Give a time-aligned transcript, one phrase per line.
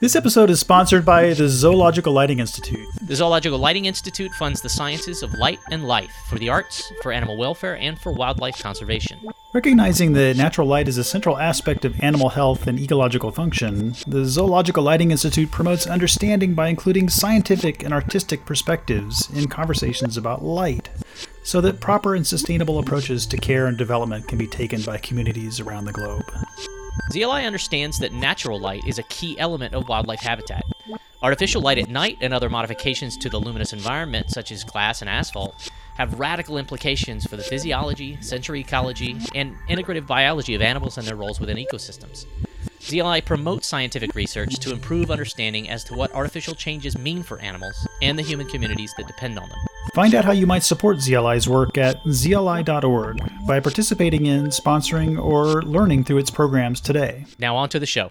[0.00, 2.86] This episode is sponsored by the Zoological Lighting Institute.
[3.02, 7.10] The Zoological Lighting Institute funds the sciences of light and life for the arts, for
[7.10, 9.18] animal welfare, and for wildlife conservation.
[9.52, 14.24] Recognizing that natural light is a central aspect of animal health and ecological function, the
[14.24, 20.90] Zoological Lighting Institute promotes understanding by including scientific and artistic perspectives in conversations about light,
[21.42, 25.58] so that proper and sustainable approaches to care and development can be taken by communities
[25.58, 26.22] around the globe.
[27.10, 30.64] ZLI understands that natural light is a key element of wildlife habitat.
[31.22, 35.08] Artificial light at night and other modifications to the luminous environment, such as glass and
[35.08, 41.06] asphalt, have radical implications for the physiology, sensory ecology, and integrative biology of animals and
[41.06, 42.26] their roles within ecosystems.
[42.88, 47.86] ZLI promotes scientific research to improve understanding as to what artificial changes mean for animals
[48.00, 49.58] and the human communities that depend on them.
[49.94, 55.62] Find out how you might support ZLI's work at zli.org by participating in, sponsoring, or
[55.62, 57.26] learning through its programs today.
[57.38, 58.10] Now, on to the show.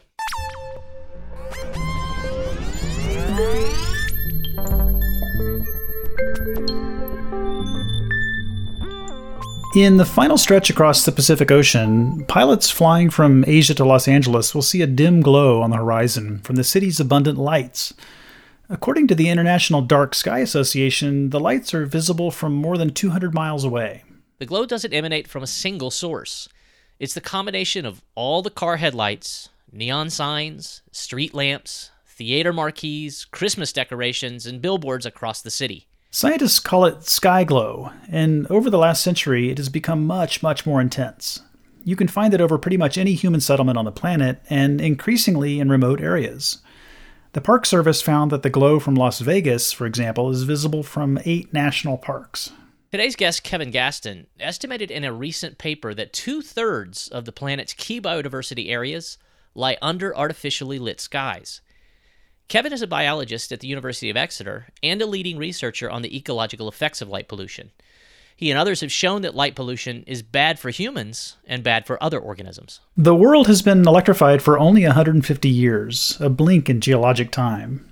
[9.78, 14.56] In the final stretch across the Pacific Ocean, pilots flying from Asia to Los Angeles
[14.56, 17.94] will see a dim glow on the horizon from the city's abundant lights.
[18.70, 23.36] According to the International Dark Sky Association, the lights are visible from more than 200
[23.36, 24.04] miles away.
[24.40, 26.50] The glow doesn't emanate from a single source.
[27.00, 33.72] It's the combination of all the car headlights, neon signs, street lamps, theater marquees, Christmas
[33.72, 35.87] decorations, and billboards across the city.
[36.10, 40.66] Scientists call it sky glow, and over the last century it has become much, much
[40.66, 41.42] more intense.
[41.84, 45.60] You can find it over pretty much any human settlement on the planet, and increasingly
[45.60, 46.60] in remote areas.
[47.34, 51.20] The Park Service found that the glow from Las Vegas, for example, is visible from
[51.26, 52.52] eight national parks.
[52.90, 57.74] Today's guest, Kevin Gaston, estimated in a recent paper that two thirds of the planet's
[57.74, 59.18] key biodiversity areas
[59.54, 61.62] lie under artificially lit skies.
[62.48, 66.16] Kevin is a biologist at the University of Exeter and a leading researcher on the
[66.16, 67.72] ecological effects of light pollution.
[68.38, 72.02] He and others have shown that light pollution is bad for humans and bad for
[72.02, 72.80] other organisms.
[72.96, 77.92] The world has been electrified for only 150 years, a blink in geologic time.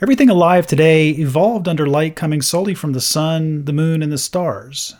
[0.00, 4.16] Everything alive today evolved under light coming solely from the sun, the moon, and the
[4.16, 4.94] stars.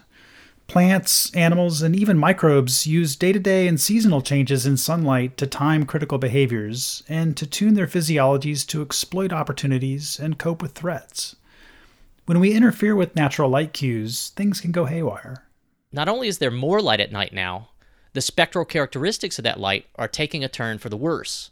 [0.67, 5.47] Plants, animals, and even microbes use day to day and seasonal changes in sunlight to
[5.47, 11.37] time critical behaviors and to tune their physiologies to exploit opportunities and cope with threats.
[12.27, 15.47] When we interfere with natural light cues, things can go haywire.
[15.93, 17.69] Not only is there more light at night now,
[18.15, 21.51] the spectral characteristics of that light are taking a turn for the worse.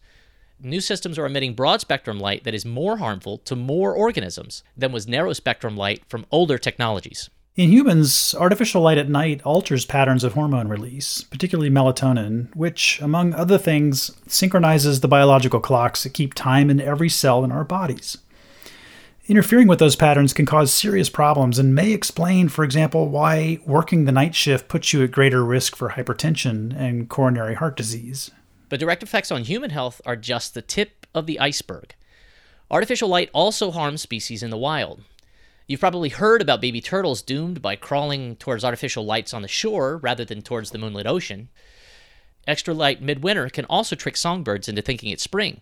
[0.59, 4.93] New systems are emitting broad spectrum light that is more harmful to more organisms than
[4.93, 7.28] was narrow spectrum light from older technologies.
[7.55, 13.35] In humans, artificial light at night alters patterns of hormone release, particularly melatonin, which, among
[13.35, 18.17] other things, synchronizes the biological clocks that keep time in every cell in our bodies.
[19.27, 24.07] Interfering with those patterns can cause serious problems and may explain, for example, why working
[24.07, 28.31] the night shift puts you at greater risk for hypertension and coronary heart disease.
[28.71, 31.95] But direct effects on human health are just the tip of the iceberg.
[32.71, 35.03] Artificial light also harms species in the wild.
[35.67, 39.99] You've probably heard about baby turtles doomed by crawling towards artificial lights on the shore
[39.99, 41.49] rather than towards the moonlit ocean.
[42.47, 45.61] Extra light midwinter can also trick songbirds into thinking it's spring,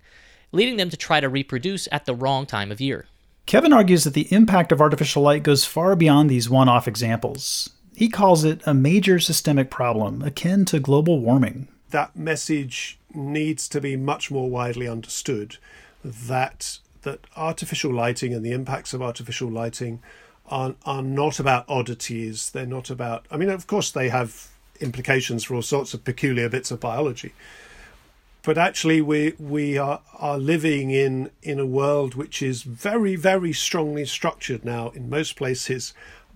[0.53, 3.07] leading them to try to reproduce at the wrong time of year.
[3.47, 7.71] Kevin argues that the impact of artificial light goes far beyond these one off examples.
[7.95, 11.69] He calls it a major systemic problem akin to global warming.
[11.91, 15.57] That message needs to be much more widely understood
[16.05, 20.01] that that artificial lighting and the impacts of artificial lighting
[20.47, 22.51] are are not about oddities.
[22.51, 23.27] They're not about.
[23.31, 24.49] I mean, of course, they have
[24.81, 27.33] implications for all sorts of peculiar bits of biology.
[28.43, 33.53] But actually, we we are are living in in a world which is very very
[33.53, 35.95] strongly structured now in most places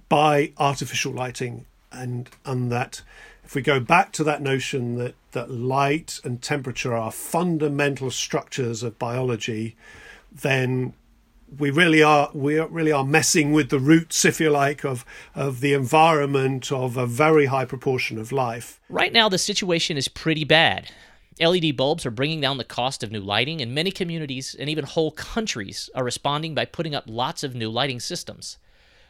[0.09, 3.03] by artificial lighting, and and that
[3.45, 8.83] if we go back to that notion that that light and temperature are fundamental structures
[8.83, 9.75] of biology,
[10.35, 10.95] then
[11.59, 15.05] we really are we really are messing with the roots, if you like, of
[15.35, 18.81] of the environment of a very high proportion of life.
[18.89, 20.91] Right now, the situation is pretty bad.
[21.41, 24.85] LED bulbs are bringing down the cost of new lighting, and many communities and even
[24.85, 28.59] whole countries are responding by putting up lots of new lighting systems.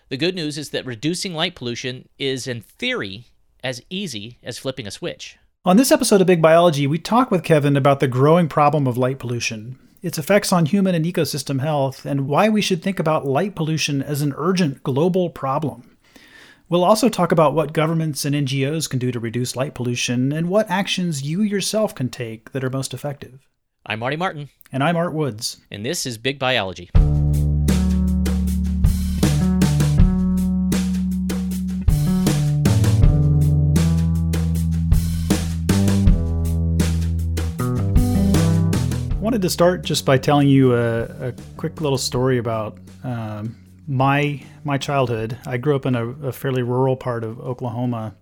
[0.08, 3.26] The good news is that reducing light pollution is, in theory,
[3.62, 5.38] as easy as flipping a switch.
[5.66, 8.98] On this episode of Big Biology, we talk with Kevin about the growing problem of
[8.98, 13.26] light pollution, its effects on human and ecosystem health, and why we should think about
[13.26, 15.96] light pollution as an urgent global problem.
[16.68, 20.50] We'll also talk about what governments and NGOs can do to reduce light pollution and
[20.50, 23.48] what actions you yourself can take that are most effective.
[23.86, 25.60] I'm Marty Martin, And I'm Art Woods.
[25.70, 26.90] and this is Big Biology.
[39.34, 43.56] Wanted to start just by telling you a, a quick little story about um,
[43.88, 45.36] my my childhood.
[45.44, 48.14] I grew up in a, a fairly rural part of Oklahoma,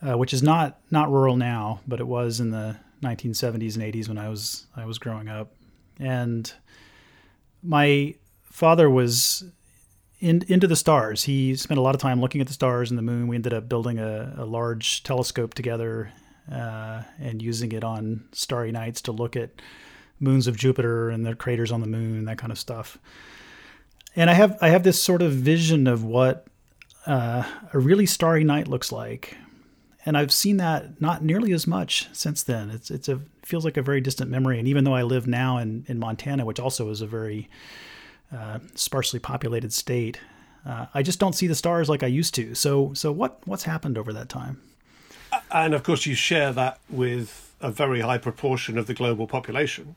[0.00, 4.06] uh, which is not not rural now, but it was in the 1970s and 80s
[4.06, 5.52] when I was I was growing up.
[5.98, 6.52] And
[7.64, 9.42] my father was
[10.20, 11.24] in, into the stars.
[11.24, 13.26] He spent a lot of time looking at the stars and the moon.
[13.26, 16.12] We ended up building a, a large telescope together
[16.52, 19.50] uh, and using it on starry nights to look at
[20.20, 22.98] moons of Jupiter and the craters on the moon, that kind of stuff.
[24.16, 26.46] And I have I have this sort of vision of what
[27.06, 29.36] uh, a really starry night looks like,
[30.04, 32.70] and I've seen that not nearly as much since then.
[32.70, 34.58] It's it's a feels like a very distant memory.
[34.58, 37.48] And even though I live now in in Montana, which also is a very
[38.34, 40.20] uh, sparsely populated state,
[40.66, 42.54] uh, I just don't see the stars like I used to.
[42.54, 44.60] So so what what's happened over that time?
[45.50, 49.96] And of course, you share that with a very high proportion of the global population,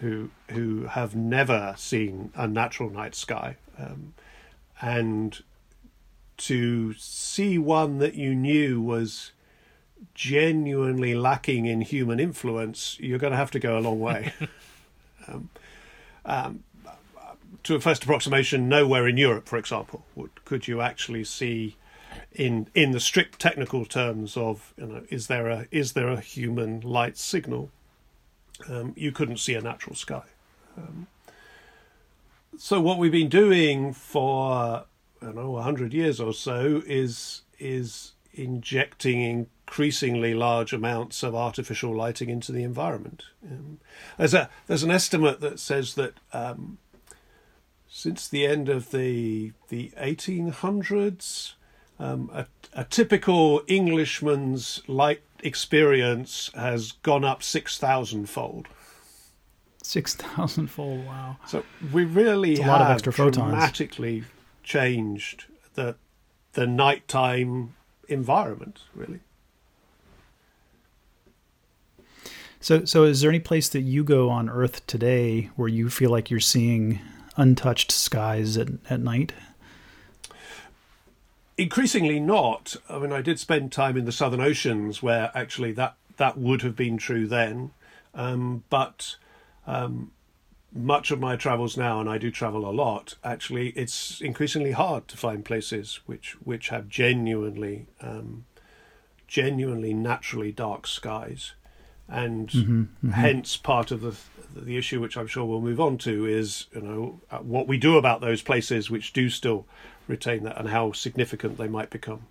[0.00, 4.14] who who have never seen a natural night sky, um,
[4.80, 5.42] and
[6.36, 9.32] to see one that you knew was
[10.14, 14.32] genuinely lacking in human influence, you're going to have to go a long way.
[15.28, 15.50] um,
[16.24, 16.64] um,
[17.62, 21.76] to a first approximation, nowhere in Europe, for example, would, could you actually see,
[22.32, 26.20] in in the strict technical terms of, you know, is there a is there a
[26.20, 27.70] human light signal?
[28.68, 30.22] Um, you couldn't see a natural sky.
[30.76, 31.06] Um,
[32.56, 34.84] so what we've been doing for
[35.20, 41.34] I don't know a hundred years or so is is injecting increasingly large amounts of
[41.34, 43.24] artificial lighting into the environment.
[43.44, 43.78] Um,
[44.18, 46.78] there's a there's an estimate that says that um,
[47.88, 51.54] since the end of the the 1800s,
[51.98, 58.66] um, a, a typical Englishman's light experience has gone up six thousand fold.
[59.82, 61.06] Six thousand fold.
[61.06, 61.36] Wow.
[61.46, 63.36] So we really a have lot of extra photons.
[63.36, 64.24] dramatically
[64.62, 65.44] changed
[65.74, 65.96] the
[66.54, 67.74] the nighttime
[68.08, 68.80] environment.
[68.94, 69.20] Really.
[72.60, 76.10] So, so is there any place that you go on Earth today where you feel
[76.10, 76.98] like you're seeing
[77.36, 79.34] untouched skies at, at night?
[81.56, 82.76] Increasingly not.
[82.88, 86.62] I mean, I did spend time in the southern oceans where actually that that would
[86.62, 87.70] have been true then,
[88.14, 89.16] um, but
[89.66, 90.12] um,
[90.72, 93.14] much of my travels now, and I do travel a lot.
[93.22, 98.44] Actually, it's increasingly hard to find places which which have genuinely um,
[99.28, 101.54] genuinely naturally dark skies,
[102.08, 103.10] and Mm-hmm, mm-hmm.
[103.10, 104.16] hence part of the
[104.56, 107.78] the issue, which I'm sure we'll move on to, is you know uh, what we
[107.78, 109.66] do about those places which do still
[110.06, 112.26] retain that, and how significant they might become.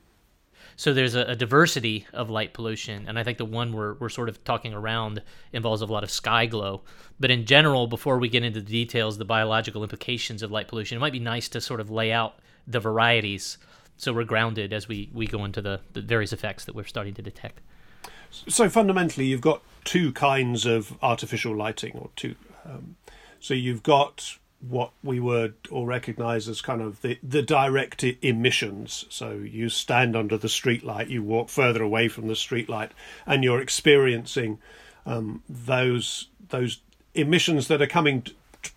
[0.76, 4.10] So there's a, a diversity of light pollution, and I think the one we're, we're
[4.10, 5.22] sort of talking around
[5.52, 6.82] involves a lot of sky glow.
[7.20, 10.98] But in general, before we get into the details, the biological implications of light pollution,
[10.98, 13.58] it might be nice to sort of lay out the varieties
[13.98, 17.14] so we're grounded as we, we go into the, the various effects that we're starting
[17.14, 17.62] to detect.
[18.32, 22.36] So fundamentally, you've got two kinds of artificial lighting, or two.
[22.66, 22.96] Um,
[23.40, 24.38] so you've got
[24.70, 29.06] what we would all recognise as kind of the, the direct emissions.
[29.10, 32.92] So you stand under the streetlight, you walk further away from the streetlight,
[33.26, 34.60] and you're experiencing
[35.06, 36.80] um, those those
[37.14, 38.26] emissions that are coming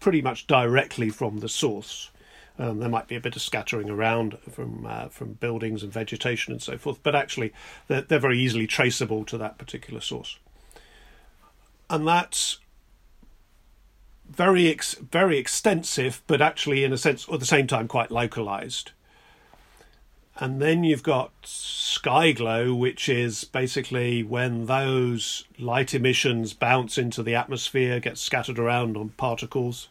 [0.00, 2.10] pretty much directly from the source.
[2.58, 6.52] Um, there might be a bit of scattering around from uh, from buildings and vegetation
[6.52, 7.52] and so forth, but actually
[7.86, 10.38] they're, they're very easily traceable to that particular source.
[11.88, 12.58] And that's
[14.30, 18.92] very ex- very extensive, but actually in a sense, at the same time, quite localized.
[20.38, 27.22] And then you've got sky glow, which is basically when those light emissions bounce into
[27.22, 29.88] the atmosphere, get scattered around on particles,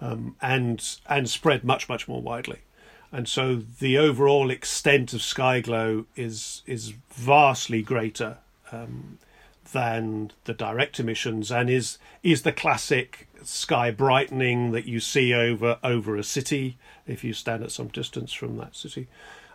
[0.00, 2.58] um, and and spread much much more widely.
[3.10, 8.36] And so the overall extent of sky glow is is vastly greater
[8.70, 9.18] um,
[9.72, 15.78] than the direct emissions, and is is the classic sky brightening that you see over
[15.82, 19.08] over a city if you stand at some distance from that city.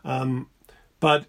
[0.04, 0.50] Um,
[1.00, 1.26] but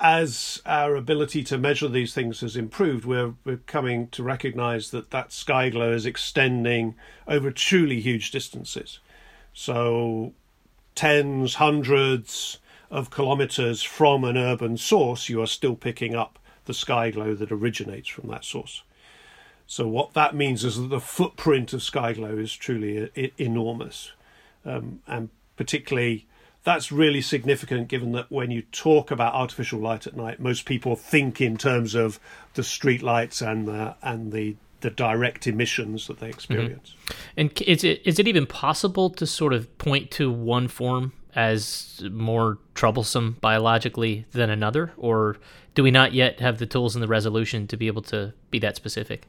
[0.00, 5.10] as our ability to measure these things has improved, we're, we're coming to recognize that
[5.10, 6.94] that sky glow is extending
[7.28, 8.98] over truly huge distances.
[9.52, 10.32] So,
[10.94, 12.58] tens, hundreds
[12.90, 16.38] of kilometers from an urban source, you are still picking up
[16.70, 18.84] the sky glow that originates from that source.
[19.66, 24.12] So what that means is that the footprint of sky glow is truly enormous,
[24.64, 26.28] um, and particularly
[26.62, 30.94] that's really significant given that when you talk about artificial light at night, most people
[30.94, 32.20] think in terms of
[32.54, 36.94] the street lights and the and the the direct emissions that they experience.
[36.94, 37.40] Mm-hmm.
[37.40, 42.02] And is it is it even possible to sort of point to one form as
[42.10, 45.36] more troublesome biologically than another, or
[45.74, 48.58] do we not yet have the tools and the resolution to be able to be
[48.58, 49.26] that specific?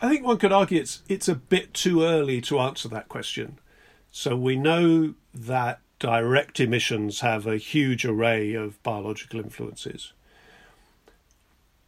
[0.00, 3.58] I think one could argue it's it's a bit too early to answer that question.
[4.10, 10.12] So we know that direct emissions have a huge array of biological influences.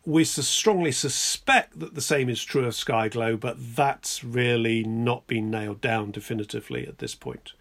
[0.07, 5.27] We strongly suspect that the same is true of sky glow, but that's really not
[5.27, 7.55] been nailed down definitively at this point.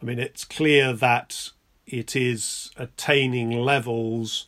[0.00, 1.50] I mean, it's clear that
[1.86, 4.46] it is attaining levels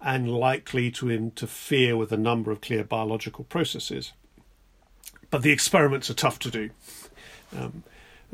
[0.00, 4.12] and likely to interfere with a number of clear biological processes.
[5.30, 6.70] But the experiments are tough to do.
[7.56, 7.84] Um,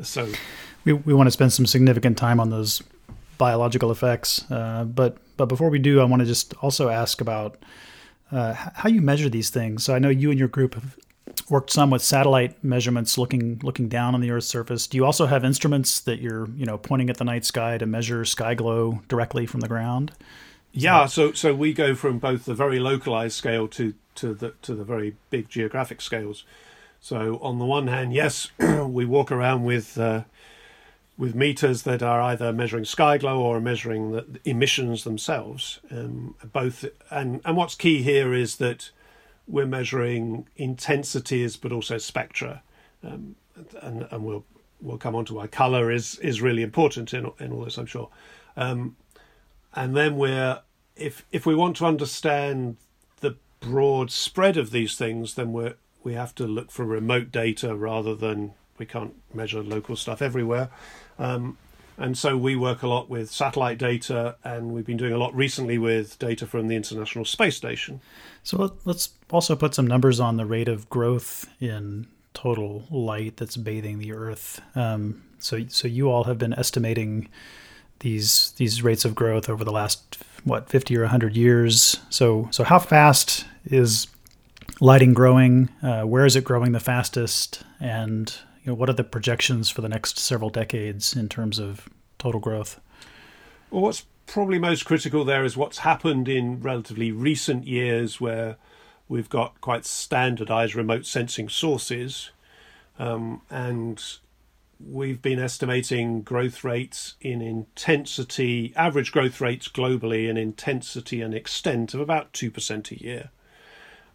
[0.01, 0.31] so
[0.85, 2.81] we, we want to spend some significant time on those
[3.37, 4.49] biological effects.
[4.51, 7.57] Uh, but but before we do, I want to just also ask about
[8.31, 9.83] uh, how you measure these things.
[9.83, 10.97] So I know you and your group have
[11.49, 14.87] worked some with satellite measurements, looking looking down on the Earth's surface.
[14.87, 17.85] Do you also have instruments that you're you know pointing at the night sky to
[17.85, 20.11] measure sky glow directly from the ground?
[20.71, 24.75] Yeah, so so we go from both the very localized scale to to the to
[24.75, 26.43] the very big geographic scales.
[27.01, 30.23] So on the one hand, yes, we walk around with uh,
[31.17, 35.79] with meters that are either measuring sky glow or measuring the emissions themselves.
[35.91, 38.91] Um, both, and and what's key here is that
[39.49, 42.61] we're measuring intensities, but also spectra,
[43.03, 43.35] um,
[43.81, 44.45] and and we'll
[44.81, 47.85] we'll come on to why color is is really important in in all this, I'm
[47.85, 48.09] sure.
[48.55, 48.95] Um,
[49.73, 50.61] and then we're
[50.95, 52.77] if if we want to understand
[53.21, 57.75] the broad spread of these things, then we're we have to look for remote data
[57.75, 60.69] rather than we can't measure local stuff everywhere.
[61.17, 61.57] Um,
[61.99, 65.35] and so we work a lot with satellite data, and we've been doing a lot
[65.35, 68.01] recently with data from the International Space Station.
[68.43, 73.57] So let's also put some numbers on the rate of growth in total light that's
[73.57, 74.61] bathing the Earth.
[74.75, 77.29] Um, so, so you all have been estimating
[77.99, 81.99] these these rates of growth over the last what 50 or 100 years.
[82.09, 84.07] So, so how fast is
[84.79, 85.69] lighting growing?
[85.83, 87.63] Uh, where is it growing the fastest?
[87.79, 88.33] And
[88.69, 92.79] know, what are the projections for the next several decades in terms of total growth?
[93.69, 98.57] Well, what's probably most critical there is what's happened in relatively recent years where
[99.07, 102.31] we've got quite standardized remote sensing sources.
[102.97, 104.01] Um, and
[104.79, 111.93] we've been estimating growth rates in intensity, average growth rates globally in intensity and extent
[111.93, 113.29] of about 2% a year.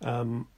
[0.00, 0.48] Um,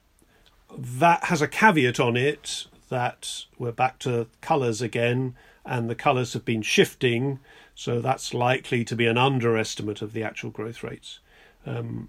[0.77, 6.33] that has a caveat on it that we're back to colours again, and the colours
[6.33, 7.41] have been shifting,
[7.75, 11.21] so that's likely to be an underestimate of the actual growth rates.
[11.65, 12.09] Um,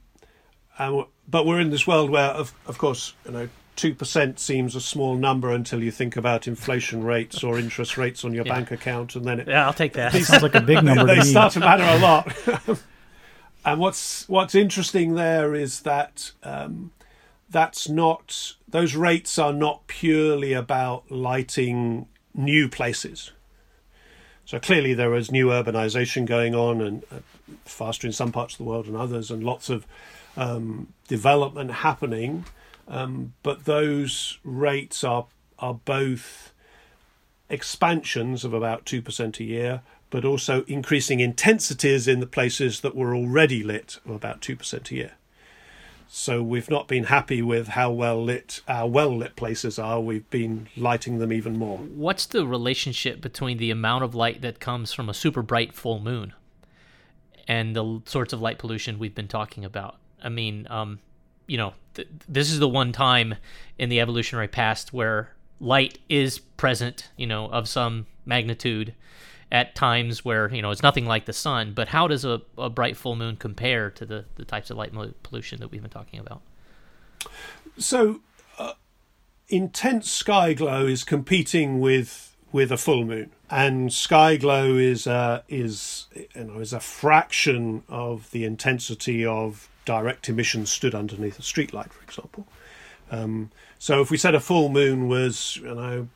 [0.77, 4.75] and, but we're in this world where, of, of course, you know, two percent seems
[4.75, 8.53] a small number until you think about inflation rates or interest rates on your yeah.
[8.53, 10.13] bank account, and then it, yeah, I'll take that.
[10.13, 11.05] It sounds like a big number.
[11.07, 12.79] they to start to matter a lot.
[13.65, 16.91] and what's what's interesting there is that um,
[17.50, 23.32] that's not those rates are not purely about lighting new places.
[24.46, 27.20] So clearly there is new urbanization going on and uh,
[27.66, 29.86] faster in some parts of the world than others, and lots of
[30.38, 32.46] um, development happening.
[32.88, 35.25] Um, but those rates are
[35.60, 36.54] are both
[37.50, 42.96] expansions of about two percent a year, but also increasing intensities in the places that
[42.96, 45.16] were already lit of about two percent a year.
[46.08, 50.00] So we've not been happy with how well lit our well lit places are.
[50.00, 51.78] We've been lighting them even more.
[51.78, 56.00] What's the relationship between the amount of light that comes from a super bright full
[56.00, 56.34] moon
[57.48, 59.98] and the sorts of light pollution we've been talking about?
[60.24, 61.00] I mean, um,
[61.46, 63.36] you know, th- this is the one time
[63.78, 68.94] in the evolutionary past where light is present, you know, of some magnitude
[69.51, 71.74] at times where you know it's nothing like the sun.
[71.74, 74.94] But how does a, a bright full moon compare to the, the types of light
[75.24, 76.42] pollution that we've been talking about?
[77.77, 78.22] So,
[78.58, 78.74] uh,
[79.48, 85.42] intense sky glow is competing with with a full moon, and sky glow is uh,
[85.48, 91.42] is you know is a fraction of the intensity of direct emission stood underneath a
[91.42, 92.46] streetlight, for example.
[93.10, 96.08] Um, so if we said a full moon was you know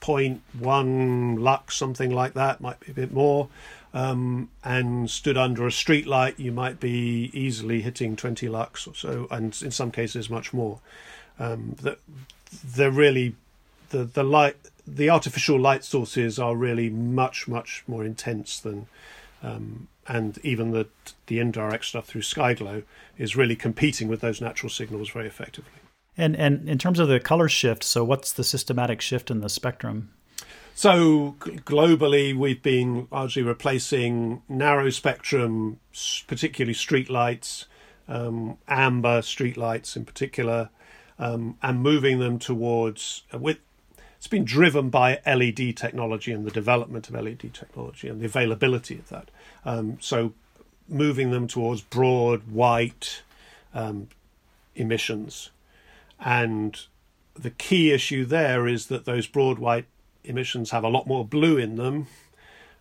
[0.00, 3.48] 0.1 lux, something like that, might be a bit more,
[3.92, 8.94] um, and stood under a street light, you might be easily hitting 20 lux or
[8.94, 10.80] so, and in some cases much more.
[11.38, 11.98] Um, that
[12.64, 13.34] they're really
[13.90, 18.86] the the light the artificial light sources are really much much more intense than
[19.42, 20.86] um, and even the
[21.26, 22.82] the indirect stuff through sky glow
[23.16, 25.79] is really competing with those natural signals very effectively.
[26.20, 29.48] And and in terms of the color shift, so what's the systematic shift in the
[29.48, 30.10] spectrum?
[30.74, 35.80] So globally, we've been largely replacing narrow spectrum,
[36.26, 37.64] particularly street lights,
[38.06, 40.68] um, amber street lights in particular,
[41.18, 43.58] um, and moving them towards uh, with
[44.18, 48.98] it's been driven by LED technology and the development of LED technology and the availability
[48.98, 49.30] of that.
[49.64, 50.34] Um, so,
[50.86, 53.22] moving them towards broad white
[53.72, 54.08] um,
[54.74, 55.48] emissions.
[56.22, 56.78] And
[57.34, 59.86] the key issue there is that those broad white
[60.24, 62.06] emissions have a lot more blue in them,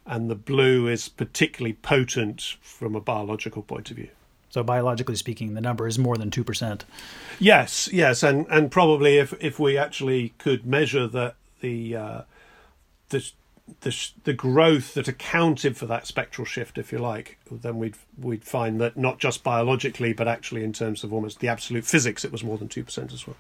[0.06, 4.10] and the blue is particularly potent from a biological point of view.
[4.50, 6.84] So biologically speaking, the number is more than two percent.
[7.40, 12.22] Yes, yes, and and probably if if we actually could measure that the uh,
[13.10, 13.32] the
[13.82, 18.44] the the growth that accounted for that spectral shift, if you like, then we'd we'd
[18.44, 22.32] find that not just biologically, but actually in terms of almost the absolute physics, it
[22.32, 23.36] was more than two percent as well.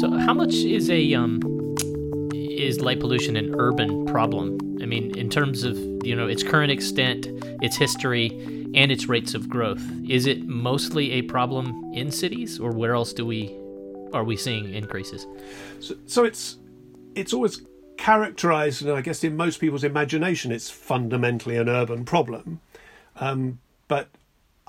[0.00, 1.40] So, how much is a um,
[2.32, 4.58] is light pollution an urban problem?
[4.82, 7.28] I mean, in terms of you know its current extent,
[7.62, 8.28] its history,
[8.74, 13.12] and its rates of growth, is it mostly a problem in cities, or where else
[13.12, 13.56] do we
[14.12, 15.26] are we seeing increases?
[15.80, 16.58] So, so it's
[17.14, 17.62] it's always
[17.96, 22.60] characterized, and I guess in most people's imagination, it's fundamentally an urban problem.
[23.16, 23.58] Um,
[23.88, 24.08] but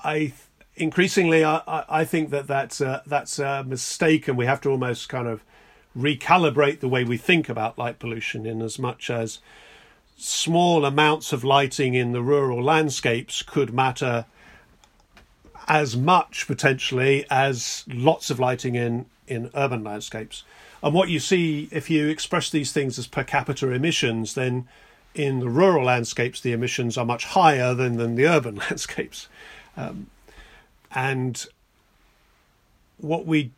[0.02, 0.32] I
[0.74, 5.08] increasingly, I, I think that that's a, that's a mistake, and we have to almost
[5.08, 5.44] kind of
[5.96, 9.40] recalibrate the way we think about light pollution in as much as
[10.20, 14.26] small amounts of lighting in the rural landscapes could matter
[15.66, 20.42] as much potentially as lots of lighting in, in urban landscapes.
[20.82, 24.66] And what you see if you express these things as per capita emissions, then
[25.14, 29.28] in the rural landscapes the emissions are much higher than, than the urban landscapes.
[29.76, 30.08] Um,
[30.90, 31.46] and
[32.98, 33.52] what we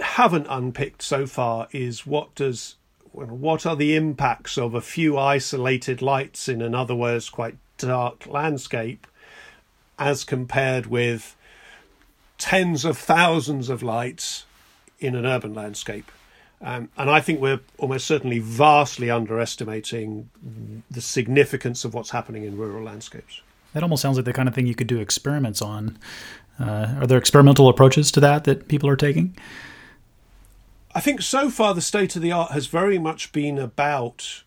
[0.00, 2.76] haven't unpicked so far is what does
[3.12, 9.06] what are the impacts of a few isolated lights in an otherwise quite dark landscape
[9.98, 11.36] as compared with
[12.38, 14.46] tens of thousands of lights
[14.98, 16.10] in an urban landscape.
[16.60, 20.30] Um, and I think we're almost certainly vastly underestimating
[20.90, 23.42] the significance of what's happening in rural landscapes.
[23.74, 25.98] That almost sounds like the kind of thing you could do experiments on.
[26.60, 29.36] Uh, are there experimental approaches to that that people are taking?
[30.94, 34.44] I think so far the state of the art has very much been about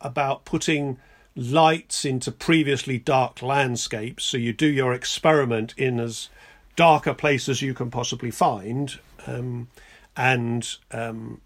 [0.00, 0.98] about putting
[1.36, 4.24] lights into previously dark landscapes.
[4.24, 6.28] So you do your experiment in as
[6.76, 9.68] dark a place as you can possibly find, um,
[10.16, 11.40] and um,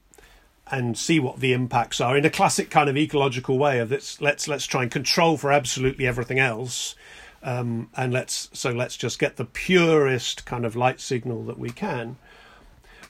[0.70, 4.20] and see what the impacts are in a classic kind of ecological way of this.
[4.20, 6.94] Let's let's try and control for absolutely everything else.
[7.42, 11.70] Um, and let's so let's just get the purest kind of light signal that we
[11.70, 12.16] can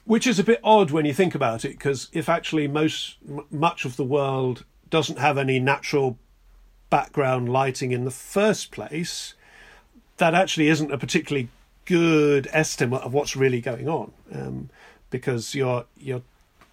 [0.05, 3.45] which is a bit odd when you think about it, because if actually most m-
[3.49, 6.17] much of the world doesn't have any natural
[6.89, 9.33] background lighting in the first place,
[10.17, 11.49] that actually isn't a particularly
[11.85, 14.69] good estimate of what's really going on, um,
[15.09, 16.21] because you're you're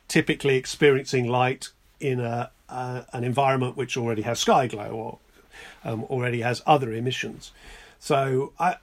[0.08, 5.18] typically experiencing light in a uh, an environment which already has sky glow or
[5.84, 7.52] um, already has other emissions.
[7.98, 8.76] So I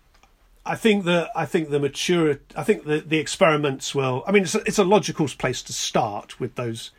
[0.67, 4.43] I think that I think the mature I think the the experiments will I mean
[4.43, 6.91] it's a, it's a logical place to start with those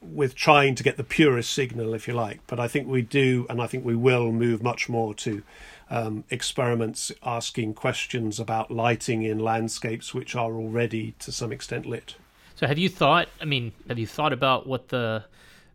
[0.00, 2.40] with trying to get the purest signal if you like.
[2.46, 5.42] But I think we do and I think we will move much more to
[5.90, 12.14] um, experiments asking questions about lighting in landscapes which are already to some extent lit.
[12.54, 15.24] So have you thought I mean have you thought about what the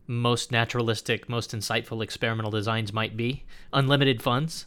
[0.06, 3.44] most naturalistic most insightful experimental designs might be?
[3.72, 4.66] Unlimited funds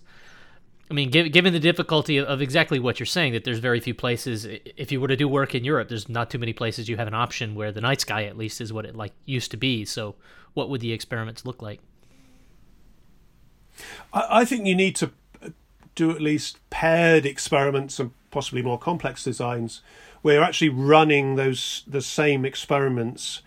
[0.90, 4.46] I mean, given the difficulty of exactly what you're saying, that there's very few places.
[4.46, 7.08] If you were to do work in Europe, there's not too many places you have
[7.08, 9.86] an option where the night sky, at least, is what it like used to be.
[9.86, 10.16] So,
[10.56, 11.80] what would the experiments look like?
[14.12, 15.12] I, think you need to
[15.46, 15.50] uh,
[15.94, 19.82] do at least paired experiments and possibly more complex designs,
[20.24, 23.44] where you're actually running those the same experiments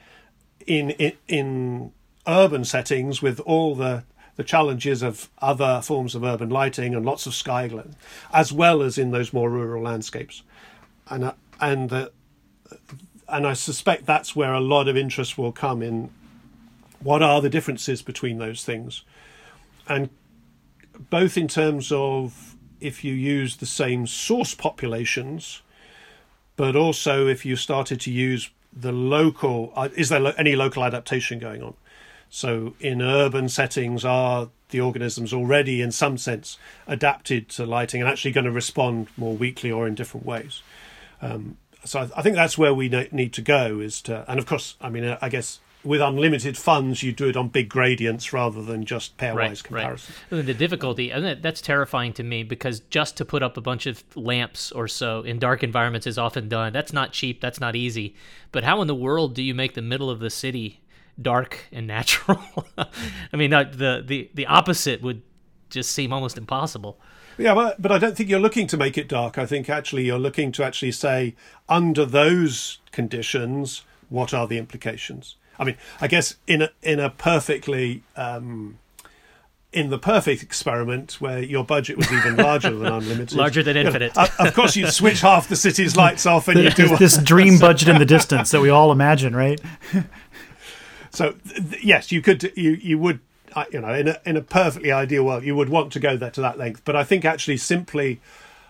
[0.65, 1.93] in in, in
[2.25, 4.05] urban settings with all the
[4.37, 7.95] the challenges of other forms of urban lighting and lots of skyline,
[8.33, 10.43] as well as in those more rural landscapes.
[11.09, 12.09] And uh, and uh,
[13.29, 16.11] and I suspect that's where a lot of interest will come in
[17.03, 19.03] what are the differences between those things?
[19.89, 20.11] And
[21.11, 25.63] both in terms of if you use the same source populations,
[26.57, 31.39] but also if you started to use the local, uh, is there any local adaptation
[31.39, 31.75] going on?
[32.35, 38.09] So in urban settings, are the organisms already, in some sense, adapted to lighting and
[38.09, 40.63] actually going to respond more weakly or in different ways?
[41.21, 43.81] Um, so I, I, think that's where we need to go.
[43.81, 47.37] Is to, and of course, I mean, I guess with unlimited funds, you do it
[47.37, 50.15] on big gradients rather than just pairwise right, comparison.
[50.31, 50.47] Right.
[50.47, 54.03] The difficulty, and that's terrifying to me because just to put up a bunch of
[54.17, 56.73] lamps or so in dark environments is often done.
[56.73, 57.43] That's not cheap.
[57.43, 58.15] That's not easy.
[58.53, 60.81] But how in the world do you make the middle of the city
[61.21, 62.43] dark and natural?
[62.79, 65.23] I mean, the the the opposite would
[65.71, 66.99] just seem almost impossible.
[67.39, 69.39] Yeah, but, but I don't think you're looking to make it dark.
[69.39, 71.35] I think actually you're looking to actually say,
[71.69, 75.37] under those conditions, what are the implications?
[75.59, 78.79] I mean, I guess in a in a perfectly um,
[79.73, 84.15] in the perfect experiment where your budget was even larger than unlimited, larger than infinite.
[84.17, 87.17] You know, of course, you'd switch half the city's lights off, and you do this
[87.19, 89.61] dream budget in the distance that we all imagine, right?
[91.13, 93.21] So th- yes, you could you you would
[93.71, 96.31] you know in a in a perfectly ideal world you would want to go there
[96.31, 98.21] to that length, but I think actually simply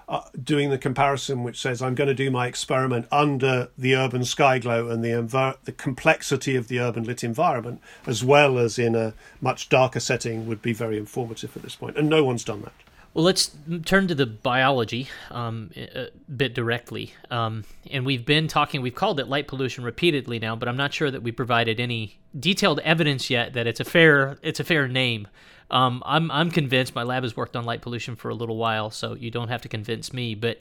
[0.08, 4.24] uh, doing the comparison which says I'm going to do my experiment under the urban
[4.24, 8.78] sky glow and the envir- the complexity of the urban lit environment, as well as
[8.78, 11.96] in a much darker setting, would be very informative at this point.
[11.96, 12.74] And no one's done that.
[13.14, 17.12] Well, let's turn to the biology um, a bit directly.
[17.30, 20.94] Um, and we've been talking, we've called it light pollution repeatedly now, but I'm not
[20.94, 24.88] sure that we provided any detailed evidence yet that it's a fair it's a fair
[24.88, 25.28] name.
[25.70, 26.94] Um, I'm I'm convinced.
[26.94, 29.62] My lab has worked on light pollution for a little while, so you don't have
[29.62, 30.34] to convince me.
[30.34, 30.60] But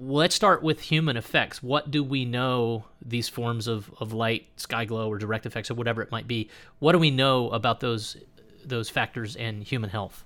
[0.00, 1.62] let's start with human effects.
[1.62, 5.74] What do we know these forms of, of light, sky glow, or direct effects, or
[5.74, 6.50] whatever it might be?
[6.80, 8.16] What do we know about those
[8.64, 10.24] those factors and human health?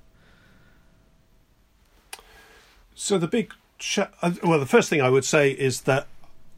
[2.95, 6.07] So the big, ch- uh, well, the first thing I would say is that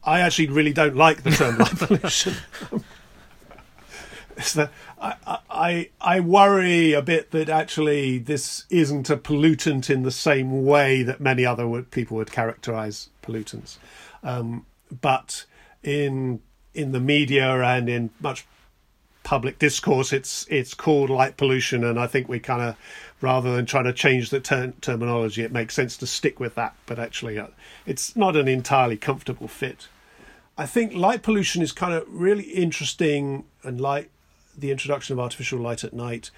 [0.03, 2.35] I actually really don't like the term light pollution.
[4.37, 5.15] is that I,
[5.49, 11.03] I I worry a bit that actually this isn't a pollutant in the same way
[11.03, 13.77] that many other people would characterize pollutants,
[14.23, 14.65] um,
[15.01, 15.45] but
[15.83, 16.41] in
[16.73, 18.45] in the media and in much
[19.23, 22.75] public discourse, it's it's called light pollution, and I think we kind of
[23.21, 26.75] rather than trying to change the ter- terminology, it makes sense to stick with that.
[26.85, 27.47] But actually, uh,
[27.85, 29.87] it's not an entirely comfortable fit.
[30.57, 34.09] I think light pollution is kind of really interesting and light
[34.57, 36.29] the introduction of artificial light at night,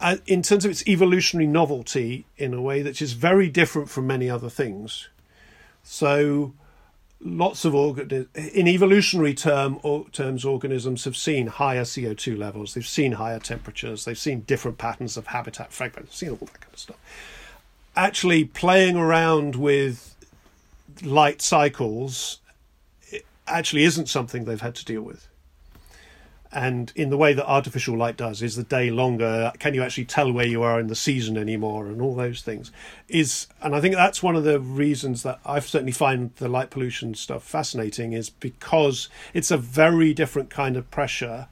[0.00, 4.06] uh, in terms of its evolutionary novelty, in a way that is very different from
[4.06, 5.08] many other things.
[5.82, 6.52] So,
[7.20, 12.74] lots of organ in evolutionary term or, terms, organisms have seen higher CO two levels.
[12.74, 14.04] They've seen higher temperatures.
[14.04, 16.16] They've seen different patterns of habitat fragments.
[16.16, 16.96] Seen all that kind of stuff.
[17.96, 20.14] Actually, playing around with
[21.02, 22.40] light cycles
[23.46, 25.28] actually isn't something they've had to deal with
[26.56, 29.52] and in the way that artificial light does is the day longer.
[29.58, 32.72] Can you actually tell where you are in the season anymore and all those things
[33.08, 36.70] is and i think that's one of the reasons that i certainly find the light
[36.70, 41.46] pollution stuff fascinating is because it's a very different kind of pressure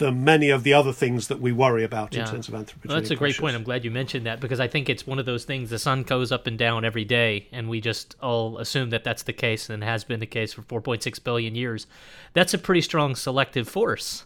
[0.00, 2.22] than many of the other things that we worry about yeah.
[2.22, 2.88] in terms of anthropogenic.
[2.88, 3.54] Well, that's a great point.
[3.54, 5.70] I'm glad you mentioned that because I think it's one of those things.
[5.70, 9.22] The sun goes up and down every day, and we just all assume that that's
[9.22, 11.86] the case and has been the case for 4.6 billion years.
[12.32, 14.24] That's a pretty strong selective force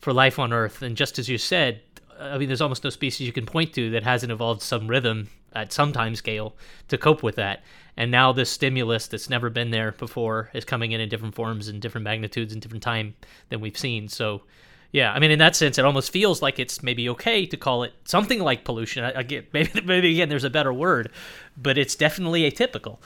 [0.00, 0.80] for life on Earth.
[0.80, 1.82] And just as you said,
[2.18, 5.28] I mean, there's almost no species you can point to that hasn't evolved some rhythm
[5.52, 6.54] at some time scale
[6.88, 7.62] to cope with that.
[7.96, 11.68] And now this stimulus that's never been there before is coming in in different forms
[11.68, 13.14] and different magnitudes and different time
[13.48, 14.08] than we've seen.
[14.08, 14.42] So
[14.90, 17.82] yeah, I mean, in that sense, it almost feels like it's maybe okay to call
[17.82, 19.10] it something like pollution.
[19.26, 21.10] Get maybe maybe again, there's a better word,
[21.56, 22.98] but it's definitely atypical.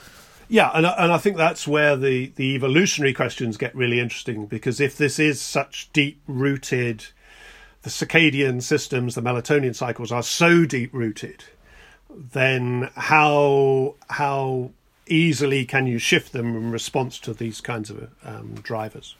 [0.47, 4.79] Yeah, and and I think that's where the the evolutionary questions get really interesting because
[4.79, 7.07] if this is such deep rooted,
[7.81, 11.43] the circadian systems, the melatonin cycles are so deep rooted,
[12.09, 14.71] then how how
[15.07, 19.15] easily can you shift them in response to these kinds of um, drivers?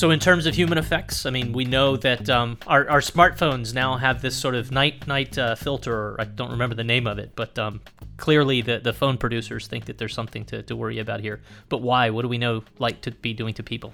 [0.00, 3.74] So, in terms of human effects, I mean, we know that um, our, our smartphones
[3.74, 6.18] now have this sort of night night uh, filter.
[6.18, 7.82] I don't remember the name of it, but um,
[8.16, 11.42] clearly the, the phone producers think that there's something to, to worry about here.
[11.68, 12.08] But why?
[12.08, 13.92] What do we know light to be doing to people?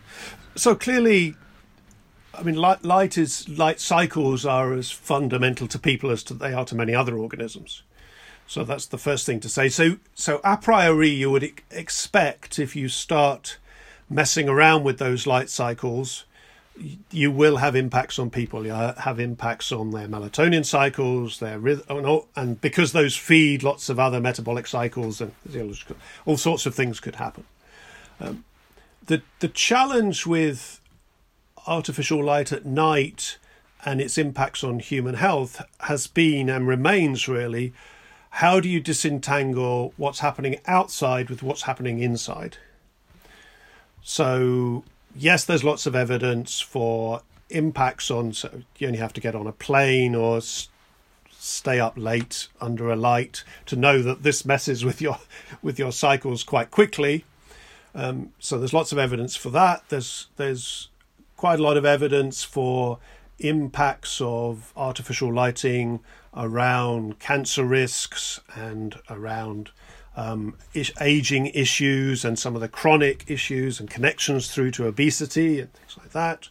[0.54, 1.34] So clearly,
[2.34, 6.52] I mean, light, light is light cycles are as fundamental to people as to, they
[6.52, 7.82] are to many other organisms.
[8.46, 9.68] So that's the first thing to say.
[9.68, 13.58] So, so a priori, you would expect if you start
[14.08, 16.24] messing around with those light cycles,
[17.10, 18.64] you will have impacts on people.
[18.64, 23.98] You have impacts on their melatonin cycles, their rhythm, and because those feed lots of
[23.98, 25.32] other metabolic cycles and
[26.24, 27.44] all sorts of things could happen.
[28.20, 28.44] Um,
[29.06, 30.80] the the challenge with
[31.66, 33.38] artificial light at night
[33.84, 37.72] and its impacts on human health has been and remains really
[38.36, 42.58] how do you disentangle what's happening outside with what's happening inside?
[44.02, 49.34] So, yes, there's lots of evidence for impacts on, so you only have to get
[49.34, 50.42] on a plane or
[51.30, 55.18] stay up late under a light to know that this messes with your
[55.62, 57.24] with your cycles quite quickly.
[57.94, 59.88] Um, so there's lots of evidence for that.
[59.88, 60.90] There's there's
[61.38, 62.98] quite a lot of evidence for
[63.38, 66.00] impacts of artificial lighting
[66.36, 69.70] around cancer risks and around
[70.16, 70.54] um,
[71.00, 75.96] aging issues and some of the chronic issues and connections through to obesity and things
[75.98, 76.48] like that.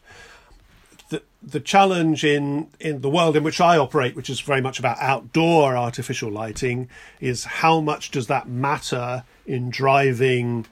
[1.10, 4.80] The, the challenge in, in the world in which I operate, which is very much
[4.80, 10.66] about outdoor artificial lighting, is how much does that matter in driving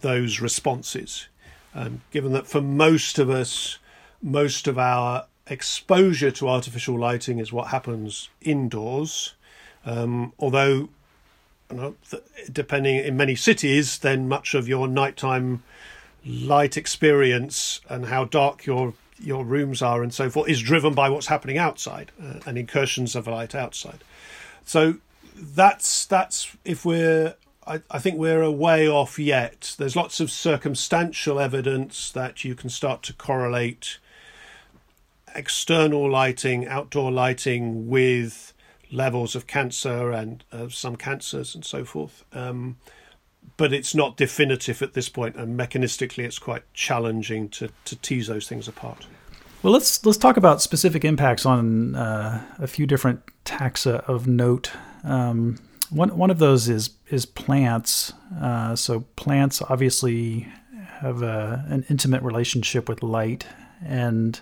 [0.00, 1.28] those responses?
[1.74, 3.78] Um, given that for most of us,
[4.20, 9.34] most of our exposure to artificial lighting is what happens indoors.
[9.84, 10.88] Um, although,
[12.50, 15.62] depending in many cities, then much of your nighttime
[16.24, 21.08] light experience and how dark your your rooms are and so forth is driven by
[21.08, 24.02] what's happening outside uh, and incursions of light outside.
[24.64, 24.96] So
[25.36, 27.34] that's that's if we're
[27.66, 29.76] I, I, think we're a way off yet.
[29.78, 33.98] There's lots of circumstantial evidence that you can start to correlate
[35.34, 38.52] external lighting, outdoor lighting with
[38.90, 42.24] levels of cancer and uh, some cancers and so forth.
[42.32, 42.76] Um,
[43.56, 48.28] but it's not definitive at this point, and mechanistically, it's quite challenging to, to tease
[48.28, 49.06] those things apart.
[49.62, 54.72] Well, let's let's talk about specific impacts on uh, a few different taxa of note.
[55.04, 55.58] Um,
[55.90, 58.12] one one of those is is plants.
[58.40, 60.48] Uh, so plants obviously
[61.00, 63.46] have a, an intimate relationship with light,
[63.84, 64.40] and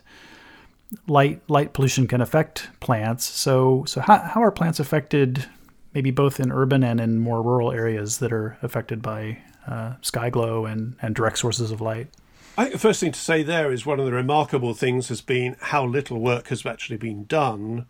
[1.06, 3.24] light light pollution can affect plants.
[3.24, 5.46] So so how how are plants affected?
[5.94, 10.30] Maybe both in urban and in more rural areas that are affected by uh, sky
[10.30, 12.08] glow and, and direct sources of light.
[12.56, 15.20] I think the first thing to say there is one of the remarkable things has
[15.20, 17.86] been how little work has actually been done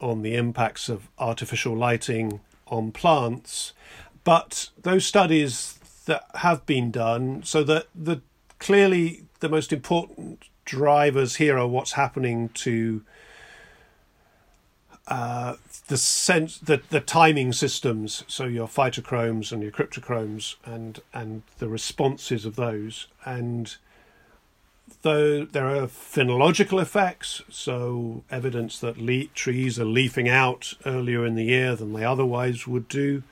[0.00, 3.72] on the impacts of artificial lighting on plants.
[4.24, 8.22] But those studies that have been done, so that the
[8.58, 13.02] clearly the most important drivers here are what's happening to
[15.08, 15.54] uh,
[15.86, 21.68] the sense that the timing systems, so your phytochromes and your cryptochromes, and and the
[21.68, 23.76] responses of those, and
[25.02, 31.36] though there are phenological effects, so evidence that le- trees are leafing out earlier in
[31.36, 33.22] the year than they otherwise would do,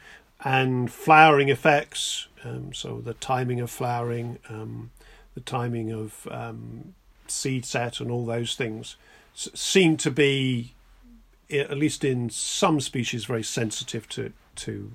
[0.44, 4.92] and flowering effects, um, so the timing of flowering, um,
[5.35, 6.94] the timing of um,
[7.31, 8.97] seed set and all those things
[9.35, 10.75] seem to be,
[11.51, 14.93] at least in some species, very sensitive to to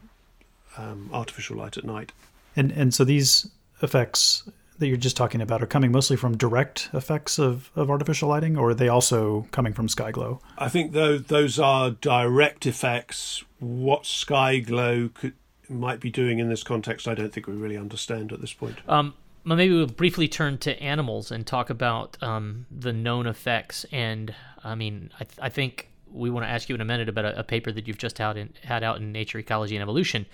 [0.77, 2.11] um, artificial light at night.
[2.55, 3.49] And and so these
[3.81, 8.29] effects that you're just talking about are coming mostly from direct effects of, of artificial
[8.29, 10.39] lighting, or are they also coming from sky glow?
[10.57, 13.43] I think though those are direct effects.
[13.59, 15.33] What sky glow could
[15.69, 18.77] might be doing in this context, I don't think we really understand at this point.
[18.87, 23.85] Um, maybe we'll briefly turn to animals and talk about um, the known effects.
[23.91, 27.09] And I mean, I, th- I, think we want to ask you in a minute
[27.09, 29.81] about a, a paper that you've just had, in, had out in Nature Ecology and
[29.81, 30.25] Evolution,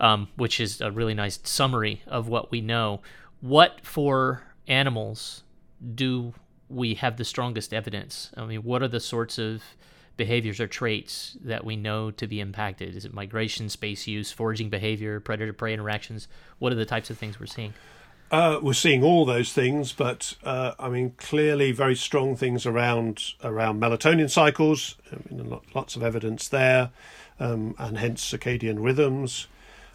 [0.00, 3.00] um, which is a really nice summary of what we know.
[3.40, 5.42] What for animals
[5.94, 6.34] do
[6.68, 8.30] we have the strongest evidence?
[8.36, 9.62] I mean, what are the sorts of
[10.16, 12.96] behaviors or traits that we know to be impacted?
[12.96, 16.26] Is it migration, space use, foraging behavior, predator prey interactions?
[16.58, 17.74] What are the types of things we're seeing?
[18.30, 23.34] Uh, we're seeing all those things, but uh, I mean, clearly very strong things around
[23.44, 24.96] around melatonin cycles.
[25.12, 26.90] I mean, lots of evidence there,
[27.38, 29.46] um, and hence circadian rhythms,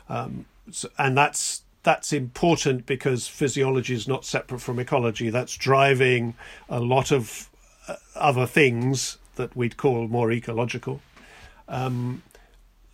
[0.08, 5.30] um, so, and that's that's important because physiology is not separate from ecology.
[5.30, 6.36] That's driving
[6.70, 7.50] a lot of
[7.88, 11.02] uh, other things that we'd call more ecological.
[11.68, 12.22] Um,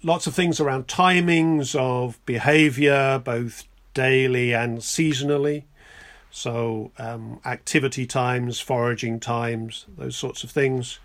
[0.03, 3.65] lots of things around timings of behavior, both
[3.97, 5.63] daily and seasonally.
[6.29, 10.99] So, um, activity times, foraging times, those sorts of things.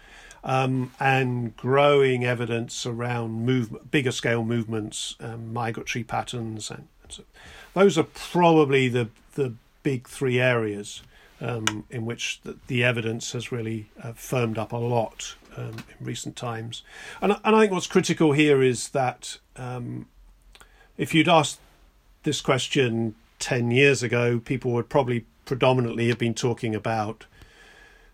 [0.44, 7.22] um, and growing evidence around movement, bigger scale movements, um, migratory patterns, and, and so
[7.74, 11.02] those are probably the the big three areas
[11.40, 16.07] um, in which the, the, evidence has really uh, firmed up a lot um, in
[16.07, 16.83] recent times.
[17.20, 20.07] And, and I think what's critical here is that um,
[20.96, 21.59] if you'd asked
[22.23, 27.27] this question 10 years ago, people would probably predominantly have been talking about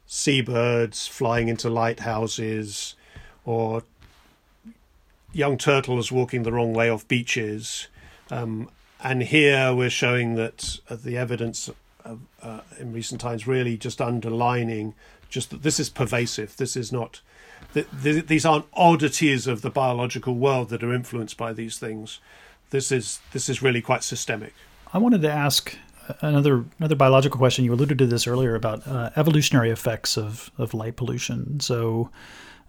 [0.07, 2.95] seabirds flying into lighthouses
[3.45, 3.83] or
[5.33, 7.89] young turtles walking the wrong way off beaches.
[8.31, 8.71] Um,
[9.03, 11.71] and here we're showing that uh, the evidence
[12.43, 14.95] uh, in recent times really just underlining
[15.29, 16.57] just that this is pervasive.
[16.57, 17.21] This is not.
[17.75, 22.19] Th- th- these aren't oddities of the biological world that are influenced by these things.
[22.71, 24.55] This is this is really quite systemic.
[24.93, 25.77] I wanted to ask
[26.21, 27.65] another another biological question.
[27.65, 31.61] You alluded to this earlier about uh, evolutionary effects of of light pollution.
[31.61, 32.11] So,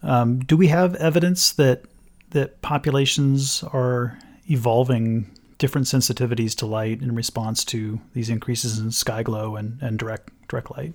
[0.04, 1.84] um, do we have evidence that
[2.32, 4.18] that populations are
[4.50, 10.00] evolving different sensitivities to light in response to these increases in sky glow and, and
[10.00, 10.94] direct direct light?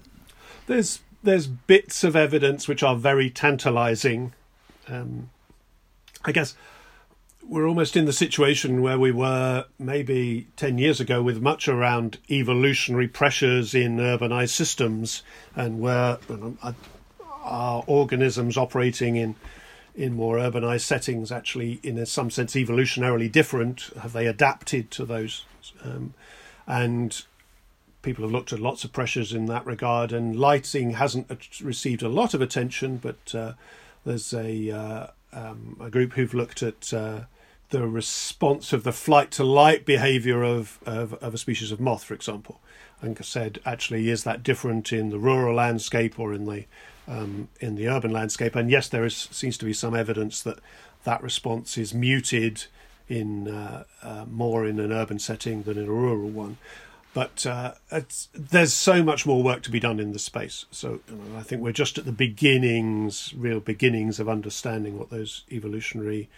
[0.67, 4.33] There's there's bits of evidence which are very tantalizing.
[4.89, 5.31] Um,
[6.27, 6.55] I guess
[7.49, 12.19] we're almost in the situation where we were maybe 10 years ago with much around
[12.31, 15.23] evolutionary pressures in urbanized systems
[15.55, 16.57] and where know,
[17.43, 19.35] are organisms operating in
[19.95, 25.45] in more urbanized settings actually in some sense evolutionarily different have they adapted to those?
[25.85, 26.15] Um,
[26.67, 27.25] and
[28.03, 31.31] people have looked at lots of pressures in that regard and lighting hasn't
[31.63, 33.53] received a lot of attention but uh,
[34.05, 37.21] there's a uh, um, a group who've looked at uh,
[37.75, 42.05] the response of the flight to light behavior of, of, of a species of moth,
[42.05, 42.61] for example,
[43.01, 46.67] and I said, actually, is that different in the rural landscape or in the
[47.09, 48.55] um, in the urban landscape?
[48.55, 50.61] And yes, there is seems to be some evidence that
[51.03, 52.67] that response is muted
[53.09, 56.59] in uh, uh, more in an urban setting than in a rural one.
[57.13, 57.75] But uh,
[58.33, 60.65] there's so much more work to be done in this space.
[60.71, 65.11] So you know, I think we're just at the beginnings, real beginnings of understanding what
[65.11, 66.29] those evolutionary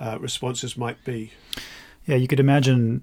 [0.00, 1.32] uh, responses might be.
[2.06, 3.02] Yeah, you could imagine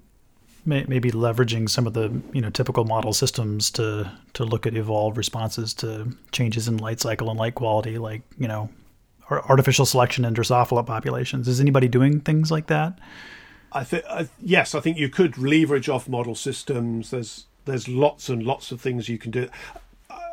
[0.65, 4.75] may, maybe leveraging some of the you know typical model systems to to look at
[4.75, 8.69] evolved responses to changes in light cycle and light quality, like you know
[9.29, 11.47] artificial selection in Drosophila populations.
[11.47, 12.99] Is anybody doing things like that?
[13.71, 14.05] I think
[14.39, 17.09] yes, I think you could leverage off model systems.
[17.09, 19.49] There's there's lots and lots of things you can do.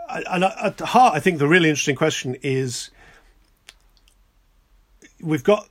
[0.09, 2.91] And at heart, I think the really interesting question is
[5.21, 5.69] we've got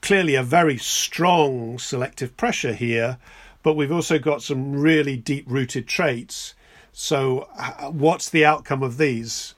[0.00, 3.18] clearly a very strong selective pressure here,
[3.62, 6.54] but we've also got some really deep rooted traits.
[6.92, 7.48] So,
[7.92, 9.54] what's the outcome of these?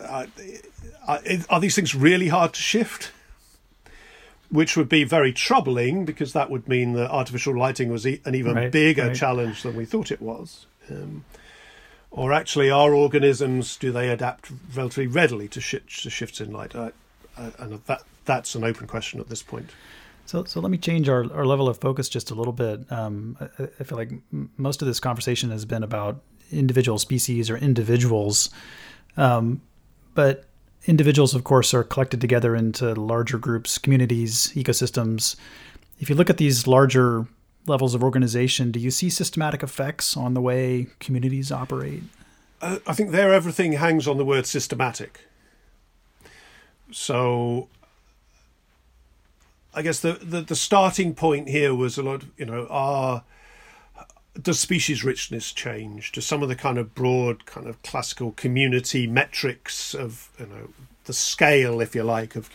[0.00, 0.26] Uh,
[1.06, 3.12] are these things really hard to shift?
[4.50, 8.54] Which would be very troubling because that would mean that artificial lighting was an even
[8.54, 9.16] right, bigger right.
[9.16, 10.66] challenge than we thought it was.
[10.90, 11.24] Um,
[12.10, 16.74] or actually, are organisms do they adapt relatively readily to, sh- to shifts in light?
[16.74, 16.90] Uh, uh,
[17.58, 19.70] and that that's an open question at this point.
[20.26, 22.80] So, so let me change our, our level of focus just a little bit.
[22.92, 24.10] Um, I, I, feel like
[24.58, 26.20] most of this conversation has been about
[26.52, 28.50] individual species or individuals,
[29.16, 29.62] um,
[30.14, 30.44] but
[30.84, 35.34] individuals, of course, are collected together into larger groups, communities, ecosystems.
[35.98, 37.26] If you look at these larger
[37.66, 42.02] levels of organization, do you see systematic effects on the way communities operate?
[42.60, 45.20] Uh, I think there everything hangs on the word systematic.
[46.90, 47.68] So
[49.74, 52.24] I guess the, the, the starting point here was a lot.
[52.36, 53.22] you know, are
[54.40, 56.12] does species richness change?
[56.12, 60.68] Do some of the kind of broad, kind of classical community metrics of you know
[61.04, 62.50] the scale, if you like, of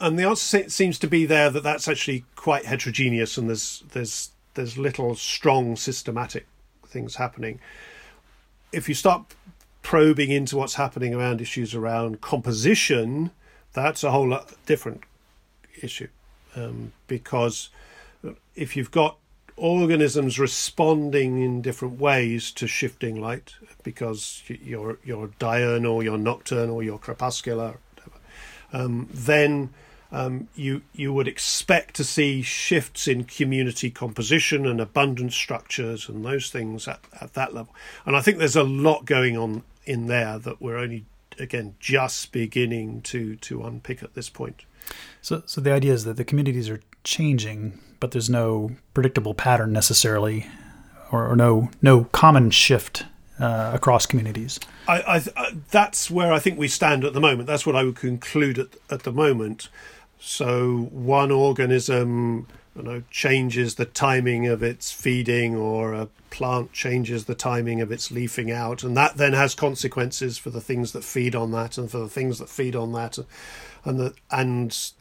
[0.00, 4.30] and the answer seems to be there that that's actually quite heterogeneous, and there's there's
[4.54, 6.46] there's little strong systematic
[6.86, 7.58] things happening.
[8.72, 9.34] If you start
[9.84, 13.30] probing into what's happening around issues around composition,
[13.72, 15.02] that's a whole different
[15.80, 16.08] issue
[16.56, 17.68] um, because
[18.56, 19.18] if you've got
[19.56, 23.54] organisms responding in different ways to shifting light
[23.84, 27.76] because you're you're diurnal, you're nocturnal, you're crepuscular,
[28.72, 29.70] um, then
[30.10, 36.24] um, you you would expect to see shifts in community composition and abundance structures and
[36.24, 37.74] those things at, at that level.
[38.06, 41.04] And I think there's a lot going on in there that we're only
[41.38, 44.64] again just beginning to to unpick at this point.
[45.22, 49.72] So, so the idea is that the communities are changing, but there's no predictable pattern
[49.72, 50.46] necessarily,
[51.10, 53.04] or, or no no common shift
[53.38, 54.60] uh, across communities.
[54.86, 57.46] I, I, I, that's where I think we stand at the moment.
[57.46, 59.68] That's what I would conclude at, at the moment.
[60.20, 67.26] So one organism you know, changes the timing of its feeding, or a plant changes
[67.26, 71.04] the timing of its leafing out, and that then has consequences for the things that
[71.04, 73.18] feed on that, and for the things that feed on that,
[73.84, 74.92] and the and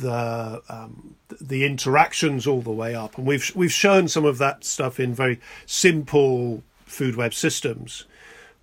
[0.00, 3.16] the um, the interactions all the way up.
[3.16, 8.04] And we've we've shown some of that stuff in very simple food web systems,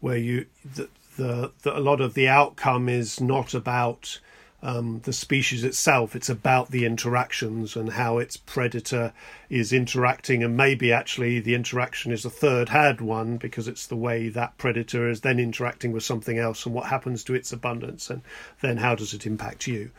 [0.02, 0.46] where you
[0.76, 4.20] the, the, the a lot of the outcome is not about
[4.64, 6.16] um, the species itself.
[6.16, 9.14] It's about the interactions and how its predator
[9.50, 13.96] is interacting, and maybe actually the interaction is a third hand one because it's the
[13.96, 18.10] way that predator is then interacting with something else and what happens to its abundance,
[18.10, 18.22] and
[18.62, 19.92] then how does it impact you?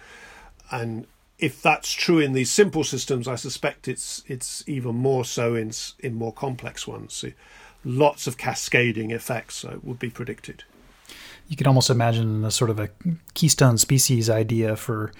[0.70, 1.06] And
[1.38, 5.70] if that's true in these simple systems, I suspect it's it's even more so in
[6.00, 7.14] in more complex ones.
[7.14, 7.30] So
[7.84, 10.64] lots of cascading effects would be predicted
[11.48, 12.90] you could almost imagine a sort of a
[13.34, 15.12] keystone species idea for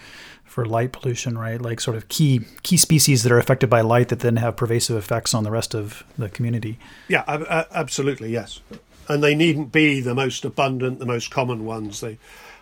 [0.44, 1.60] for light pollution, right?
[1.60, 4.96] Like sort of key key species that are affected by light that then have pervasive
[4.96, 6.78] effects on the rest of the community.
[7.08, 7.24] Yeah,
[7.70, 8.60] absolutely, yes.
[9.08, 12.00] And they needn't be the most abundant, the most common ones.
[12.00, 12.18] They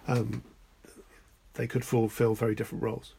[0.07, 0.43] um,
[1.55, 3.15] they could fulfill very different roles.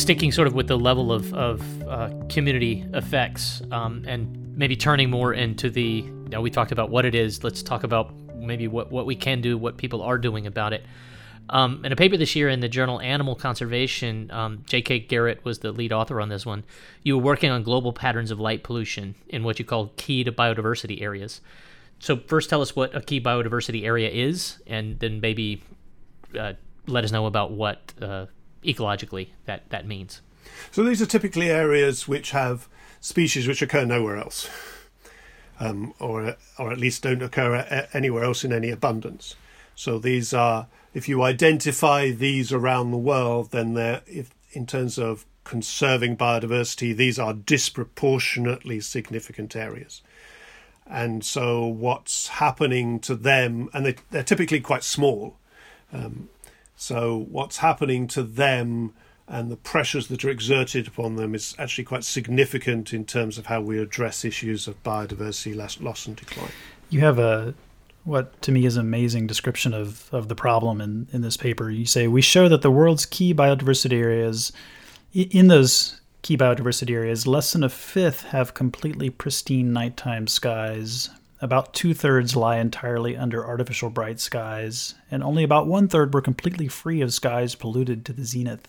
[0.00, 5.10] Sticking sort of with the level of, of uh, community effects um, and maybe turning
[5.10, 7.44] more into the, know, we talked about what it is.
[7.44, 10.84] Let's talk about maybe what, what we can do, what people are doing about it.
[11.50, 15.00] Um, in a paper this year in the journal Animal Conservation, um, J.K.
[15.00, 16.64] Garrett was the lead author on this one.
[17.02, 20.30] You were working on global patterns of light pollution in what you call key to
[20.30, 21.40] biodiversity areas.
[21.98, 25.62] So, first, tell us what a key biodiversity area is, and then maybe
[26.38, 26.52] uh,
[26.86, 28.26] let us know about what uh,
[28.64, 30.20] ecologically that that means.
[30.70, 32.68] So these are typically areas which have
[33.00, 34.48] species which occur nowhere else,
[35.58, 39.36] um, or or at least don't occur anywhere else in any abundance.
[39.80, 44.98] So these are, if you identify these around the world, then they're, if, in terms
[44.98, 50.02] of conserving biodiversity, these are disproportionately significant areas.
[50.86, 55.38] And so, what's happening to them, and they, are typically quite small.
[55.94, 56.28] Um,
[56.80, 58.94] so, what's happening to them
[59.28, 63.46] and the pressures that are exerted upon them is actually quite significant in terms of
[63.46, 66.50] how we address issues of biodiversity loss and decline.
[66.88, 67.52] You have a
[68.04, 71.68] what to me is an amazing description of, of the problem in, in this paper.
[71.68, 74.50] You say we show that the world's key biodiversity areas
[75.12, 81.10] in those key biodiversity areas, less than a fifth have completely pristine nighttime skies,
[81.40, 86.20] about two thirds lie entirely under artificial bright skies, and only about one third were
[86.20, 88.68] completely free of skies polluted to the zenith.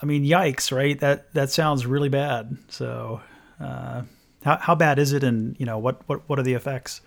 [0.00, 0.98] I mean, yikes, right?
[0.98, 2.56] That that sounds really bad.
[2.68, 3.20] So,
[3.60, 4.02] uh,
[4.44, 7.00] how how bad is it, and you know what what what are the effects?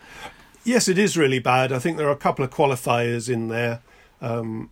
[0.63, 1.72] Yes, it is really bad.
[1.72, 3.82] I think there are a couple of qualifiers in there.
[4.22, 4.69] Um,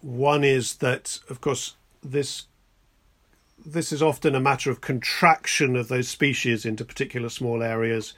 [0.00, 2.46] one is that, of course, this
[3.66, 8.12] this is often a matter of contraction of those species into particular small areas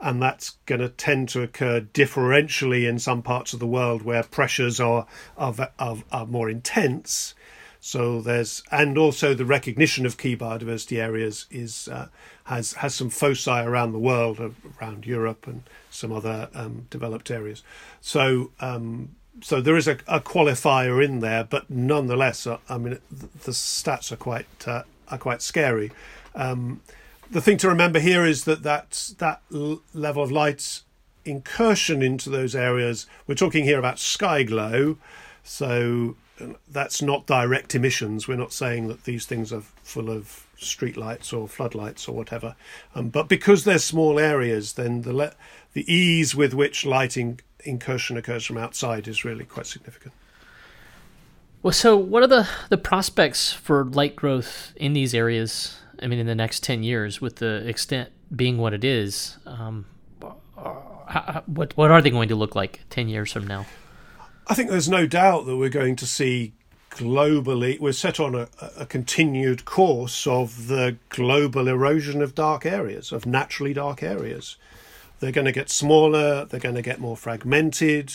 [0.00, 4.22] and that's going to tend to occur differentially in some parts of the world where
[4.22, 7.34] pressures are are, are, are more intense.
[7.80, 12.08] So there's and also the recognition of key biodiversity areas is uh,
[12.44, 14.40] has has some foci around the world,
[14.80, 17.62] around Europe and some other um, developed areas.
[18.00, 22.98] So um, so there is a, a, qualifier in there, but nonetheless, uh, I mean
[23.10, 25.92] the, the stats are quite uh, are quite scary.
[26.34, 26.80] Um,
[27.30, 30.82] the thing to remember here is that that, that level of light
[31.24, 34.96] incursion into those areas, we're talking here about sky glow,
[35.42, 36.16] so
[36.70, 38.28] that's not direct emissions.
[38.28, 42.54] We're not saying that these things are full of street lights or floodlights or whatever.
[42.94, 45.34] Um, but because they're small areas, then the le-
[45.72, 50.14] the ease with which lighting incursion occurs from outside is really quite significant.
[51.62, 56.18] Well, so what are the, the prospects for light growth in these areas I mean,
[56.18, 59.86] in the next 10 years, with the extent being what it is, um,
[61.06, 63.66] how, what, what are they going to look like 10 years from now?
[64.46, 66.52] I think there's no doubt that we're going to see
[66.90, 73.12] globally, we're set on a, a continued course of the global erosion of dark areas,
[73.12, 74.56] of naturally dark areas.
[75.20, 78.12] They're going to get smaller, they're going to get more fragmented.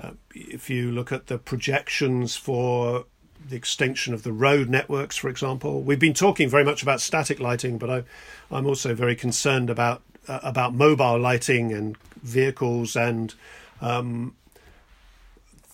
[0.00, 3.06] Uh, if you look at the projections for
[3.48, 5.82] the extension of the road networks, for example.
[5.82, 10.02] We've been talking very much about static lighting, but I, am also very concerned about
[10.28, 13.34] uh, about mobile lighting and vehicles and
[13.80, 14.34] um,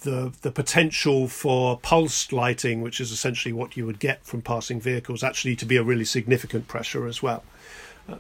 [0.03, 4.81] the the potential for pulsed lighting, which is essentially what you would get from passing
[4.81, 7.45] vehicles, actually to be a really significant pressure as well.
[8.09, 8.17] Uh,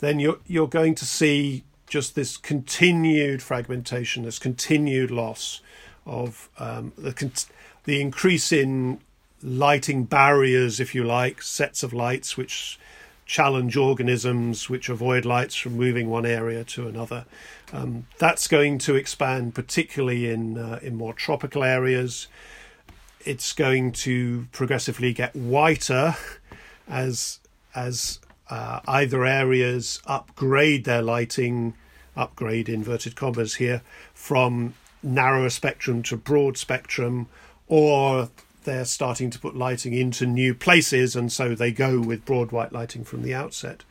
[0.00, 5.60] then you're you're going to see just this continued fragmentation, this continued loss
[6.06, 7.12] of um, the
[7.84, 9.00] the increase in
[9.42, 12.78] lighting barriers, if you like, sets of lights which
[13.24, 17.24] challenge organisms which avoid lights from moving one area to another.
[17.72, 22.28] Um, that's going to expand, particularly in uh, in more tropical areas.
[23.24, 26.16] It's going to progressively get whiter
[26.88, 27.40] as
[27.74, 28.18] as
[28.50, 31.74] uh, either areas upgrade their lighting,
[32.14, 33.80] upgrade inverted commas here,
[34.12, 37.28] from narrower spectrum to broad spectrum,
[37.68, 38.30] or
[38.64, 42.72] they're starting to put lighting into new places, and so they go with broad white
[42.72, 43.84] lighting from the outset.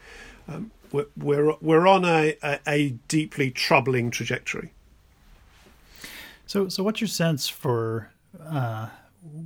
[0.47, 4.73] Um, we're, we're, we're on a, a, a, deeply troubling trajectory.
[6.45, 8.89] So, so what's your sense for uh,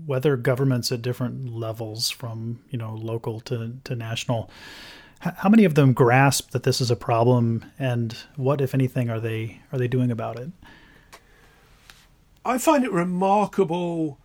[0.05, 4.49] whether governments at different levels, from you know local to to national,
[5.19, 9.19] how many of them grasp that this is a problem, and what, if anything, are
[9.19, 10.49] they are they doing about it?
[12.45, 14.19] I find it remarkable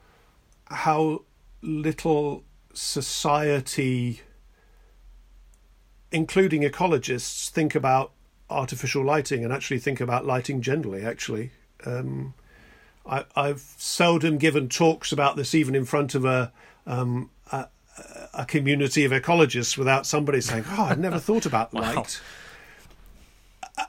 [0.66, 1.22] how
[1.62, 2.44] little
[2.74, 4.20] society,
[6.12, 8.12] including ecologists, think about
[8.50, 11.02] artificial lighting and actually think about lighting generally.
[11.02, 11.52] Actually,
[11.86, 12.34] um,
[13.06, 16.52] I, have seldom given talks about this, even in front of a,
[16.86, 17.68] um, a,
[18.34, 22.04] a community of ecologists, without somebody saying, "Oh, I'd never thought about light." wow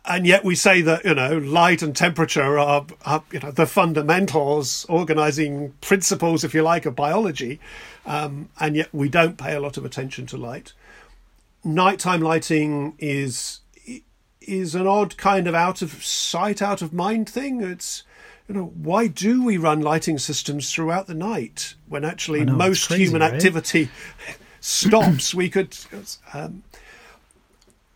[0.06, 3.66] and yet we say that you know light and temperature are, are you know the
[3.66, 7.60] fundamentals, organizing principles, if you like, of biology,
[8.06, 10.74] um, and yet we don't pay a lot of attention to light.
[11.64, 13.60] Nighttime lighting is
[14.42, 17.62] is an odd kind of out of sight, out of mind thing.
[17.62, 18.04] It's
[18.48, 22.88] you know why do we run lighting systems throughout the night when actually know, most
[22.88, 23.34] crazy, human right?
[23.34, 23.90] activity
[24.60, 25.36] stops?
[25.36, 25.78] we could.
[26.34, 26.64] Um,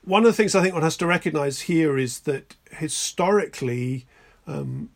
[0.06, 4.06] one of the things I think one has to recognise here is that historically,
[4.48, 4.90] um,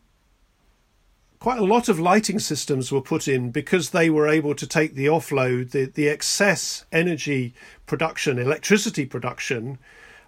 [1.40, 4.94] quite a lot of lighting systems were put in because they were able to take
[4.94, 7.54] the offload, the, the excess energy
[7.86, 9.78] production, electricity production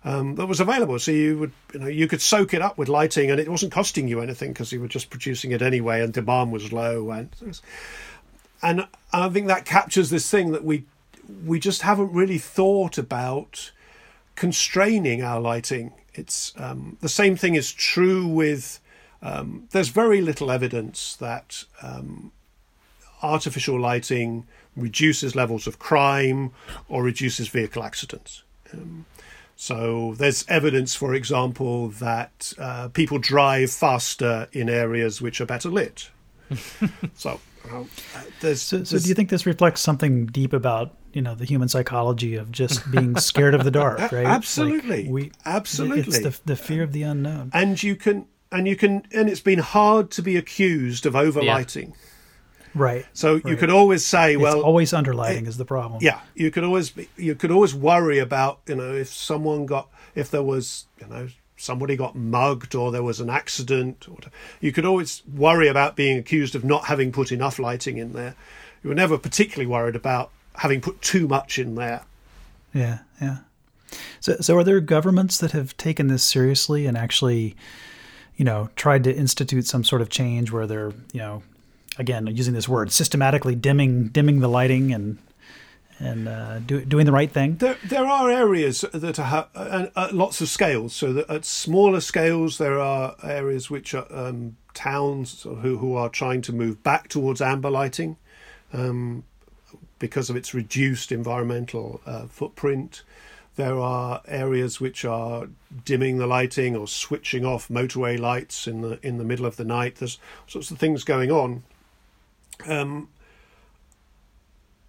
[0.04, 0.98] um, that was available.
[0.98, 3.72] So you would, you know, you could soak it up with lighting, and it wasn't
[3.72, 7.30] costing you anything because you were just producing it anyway, and demand was low, and
[8.62, 10.84] and I think that captures this thing that we
[11.46, 13.70] we just haven't really thought about
[14.34, 15.92] constraining our lighting.
[16.14, 18.80] It's um, the same thing is true with.
[19.24, 22.32] Um, there's very little evidence that um,
[23.22, 26.50] artificial lighting reduces levels of crime
[26.88, 28.42] or reduces vehicle accidents.
[28.72, 29.06] Um,
[29.54, 35.68] so there's evidence, for example, that uh, people drive faster in areas which are better
[35.68, 36.10] lit.
[37.14, 37.40] so,
[37.70, 37.84] uh,
[38.40, 41.68] there's, so, so, do you think this reflects something deep about you know the human
[41.68, 44.26] psychology of just being scared of the dark, right?
[44.26, 46.02] Absolutely, like we absolutely.
[46.02, 49.40] It's the, the fear of the unknown, and you can and you can and it's
[49.40, 51.88] been hard to be accused of overlighting.
[51.88, 51.94] Yeah.
[52.74, 53.06] Right.
[53.12, 53.44] So right.
[53.44, 56.00] you could always say, well, it's always underlighting it, is the problem.
[56.02, 59.88] Yeah, you could always be, you could always worry about you know if someone got
[60.14, 61.28] if there was you know
[61.62, 64.06] somebody got mugged or there was an accident
[64.60, 68.34] you could always worry about being accused of not having put enough lighting in there.
[68.82, 72.02] You were never particularly worried about having put too much in there.
[72.74, 73.38] Yeah, yeah.
[74.20, 77.54] So, so are there governments that have taken this seriously and actually,
[78.36, 81.42] you know, tried to institute some sort of change where they're, you know,
[81.98, 85.18] again using this word, systematically dimming dimming the lighting and
[86.02, 87.56] and uh, do, doing the right thing?
[87.56, 90.94] There, there are areas that are uh, lots of scales.
[90.94, 96.42] So at smaller scales, there are areas which are um, towns who who are trying
[96.42, 98.16] to move back towards amber lighting.
[98.72, 99.24] Um,
[100.02, 103.04] because of its reduced environmental uh, footprint.
[103.54, 105.46] There are areas which are
[105.84, 109.64] dimming the lighting or switching off motorway lights in the in the middle of the
[109.64, 109.96] night.
[109.96, 111.62] There's sorts of things going on.
[112.66, 113.10] Um,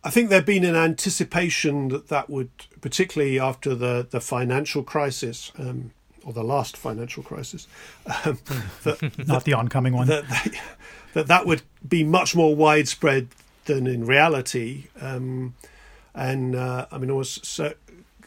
[0.03, 2.49] I think there'd been an anticipation that that would,
[2.81, 5.91] particularly after the, the financial crisis, um,
[6.25, 7.67] or the last financial crisis,
[8.25, 8.39] um,
[8.83, 10.25] that, not that, the oncoming one, that,
[11.13, 13.29] that that would be much more widespread
[13.65, 14.85] than in reality.
[14.99, 15.55] Um,
[16.13, 17.75] and uh, I mean, I was cir-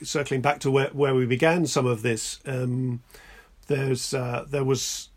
[0.02, 2.40] circling back to where, where we began some of this.
[2.46, 3.02] Um,
[3.66, 5.08] there's uh, there was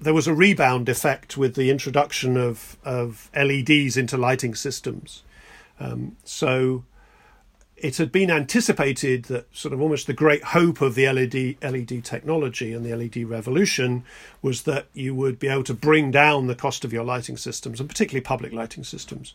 [0.00, 5.22] there was a rebound effect with the introduction of of LEDs into lighting systems.
[5.80, 6.84] Um, so
[7.82, 12.04] it had been anticipated that sort of almost the great hope of the LED LED
[12.04, 14.04] technology and the LED revolution
[14.40, 17.80] was that you would be able to bring down the cost of your lighting systems
[17.80, 19.34] and particularly public lighting systems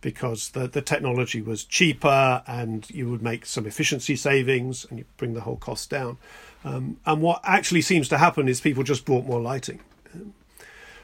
[0.00, 5.04] because the, the technology was cheaper and you would make some efficiency savings and you
[5.16, 6.16] bring the whole cost down.
[6.64, 9.80] Um, and what actually seems to happen is people just bought more lighting.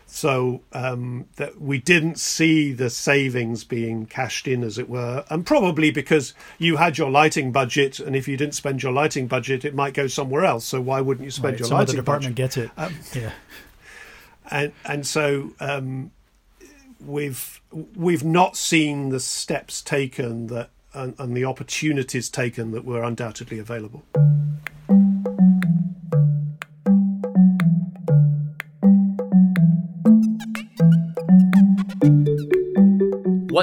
[0.07, 5.45] So um, that we didn't see the savings being cashed in, as it were, and
[5.45, 9.65] probably because you had your lighting budget, and if you didn't spend your lighting budget,
[9.65, 10.65] it might go somewhere else.
[10.65, 12.55] So why wouldn't you spend right, your some lighting other department budget?
[12.55, 12.71] gets it.
[12.77, 13.33] Um, yeah,
[14.51, 16.13] and and so um,
[17.05, 23.03] we've we've not seen the steps taken that and, and the opportunities taken that were
[23.03, 24.05] undoubtedly available.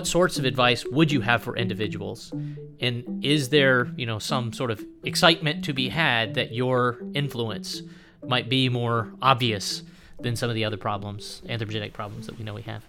[0.02, 2.34] What sorts of advice would you have for individuals?
[2.80, 7.84] And is there, you know, some sort of excitement to be had that your influence
[8.26, 9.84] might be more obvious
[10.20, 12.84] than some of the other problems, anthropogenic problems that we know we have?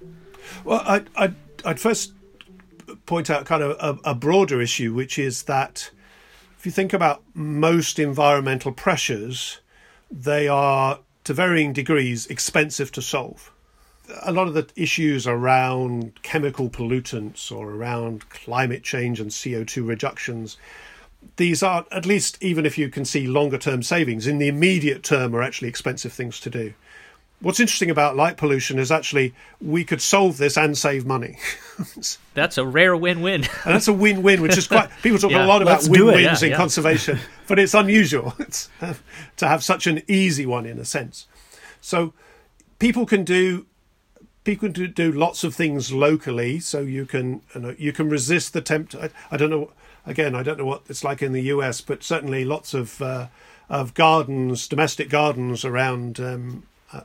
[0.64, 1.34] Well, I'd, I'd,
[1.66, 2.14] I'd first
[3.04, 5.90] point out kind of a, a broader issue, which is that
[6.58, 9.60] if you think about most environmental pressures,
[10.10, 13.52] they are to varying degrees expensive to solve
[14.22, 20.56] a lot of the issues around chemical pollutants or around climate change and CO2 reductions,
[21.36, 25.02] these are, at least even if you can see longer term savings, in the immediate
[25.02, 26.74] term are actually expensive things to do.
[27.40, 31.38] What's interesting about light pollution is actually we could solve this and save money.
[32.34, 33.42] that's a rare win-win.
[33.64, 34.90] and that's a win-win, which is quite.
[35.02, 36.56] People talk yeah, a lot about win-wins yeah, in yeah.
[36.56, 38.94] conservation, but it's unusual it's, uh,
[39.38, 41.26] to have such an easy one in a sense.
[41.80, 42.14] So
[42.78, 43.66] people can do
[44.44, 48.52] people do, do lots of things locally, so you can you, know, you can resist
[48.52, 48.94] the tempt.
[48.94, 49.70] I, I, don't know.
[50.06, 53.28] Again, I don't know what it's like in the US, but certainly lots of uh,
[53.68, 56.64] of gardens, domestic gardens around um,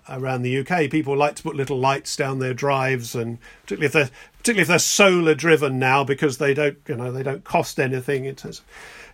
[0.09, 0.89] around the UK.
[0.89, 4.67] People like to put little lights down their drives, and particularly if they're particularly if
[4.67, 8.25] they're solar driven now, because they don't you know they don't cost anything.
[8.25, 8.61] It has,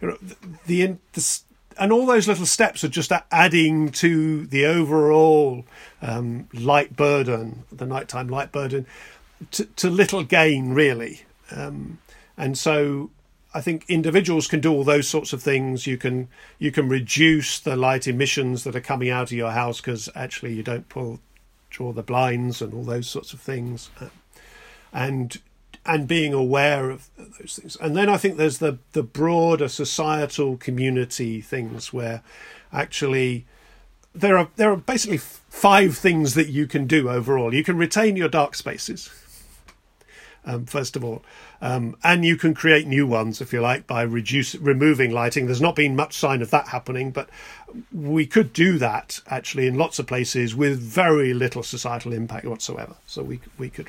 [0.01, 0.17] you know,
[0.65, 1.41] the, the
[1.77, 5.65] and all those little steps are just adding to the overall
[6.03, 8.85] um, light burden, the nighttime light burden,
[9.51, 11.21] to, to little gain really.
[11.49, 11.99] Um,
[12.37, 13.09] and so
[13.53, 15.87] I think individuals can do all those sorts of things.
[15.87, 16.27] You can
[16.59, 20.53] you can reduce the light emissions that are coming out of your house because actually
[20.53, 21.19] you don't pull
[21.69, 24.09] draw the blinds and all those sorts of things, uh,
[24.91, 25.39] and
[25.85, 27.75] and being aware of those things.
[27.77, 32.23] And then I think there's the the broader societal community things where
[32.71, 33.45] actually
[34.15, 37.53] there are there are basically five things that you can do overall.
[37.53, 39.09] You can retain your dark spaces.
[40.45, 41.23] Um, first of all,
[41.61, 45.45] um, and you can create new ones if you like by reduce removing lighting.
[45.45, 47.29] There's not been much sign of that happening, but
[47.93, 52.95] we could do that actually in lots of places with very little societal impact whatsoever.
[53.07, 53.87] So we we could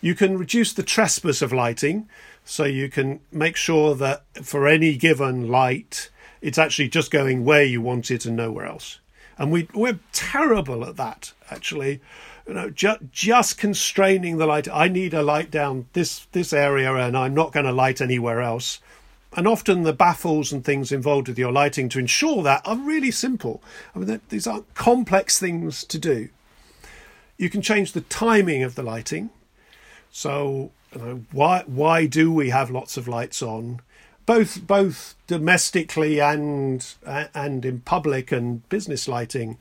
[0.00, 2.08] you can reduce the trespass of lighting,
[2.44, 6.10] so you can make sure that for any given light,
[6.40, 9.00] it's actually just going where you want it and nowhere else.
[9.38, 12.00] And we we're terrible at that actually.
[12.46, 14.68] You know, ju- just constraining the light.
[14.68, 18.40] I need a light down this this area, and I'm not going to light anywhere
[18.40, 18.80] else.
[19.36, 23.10] And often the baffles and things involved with your lighting to ensure that are really
[23.10, 23.62] simple.
[23.94, 26.30] I mean, these aren't complex things to do.
[27.36, 29.28] You can change the timing of the lighting.
[30.10, 33.80] So you know, why why do we have lots of lights on,
[34.26, 39.58] both both domestically and and in public and business lighting?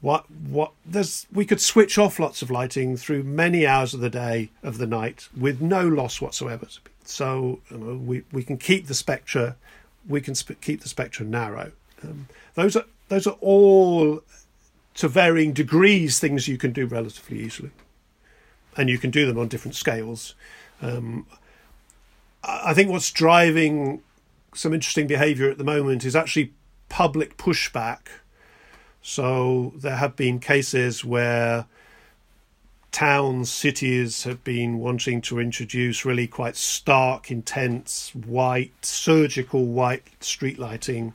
[0.00, 4.10] What what there's we could switch off lots of lighting through many hours of the
[4.10, 6.66] day of the night with no loss whatsoever.
[7.04, 9.56] So you know, we we can keep the spectra,
[10.08, 11.72] we can sp- keep the spectra narrow.
[12.02, 14.22] Um, those are those are all
[14.94, 17.70] to varying degrees things you can do relatively easily
[18.76, 20.34] and you can do them on different scales.
[20.80, 21.26] Um,
[22.44, 24.02] I think what's driving
[24.54, 26.52] some interesting behaviour at the moment is actually
[26.88, 28.08] public pushback.
[29.02, 31.66] So there have been cases where
[32.90, 40.58] towns, cities have been wanting to introduce really quite stark, intense, white, surgical white street
[40.58, 41.14] lighting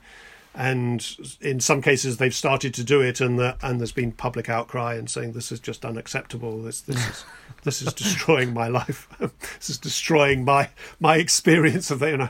[0.54, 4.48] and in some cases they've started to do it and the, and there's been public
[4.48, 6.62] outcry and saying this is just unacceptable.
[6.62, 7.24] This this is
[7.64, 9.08] this is destroying my life.
[9.58, 12.28] This is destroying my my experience of you know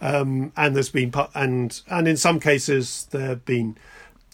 [0.00, 3.76] um, and there's been and and in some cases there have been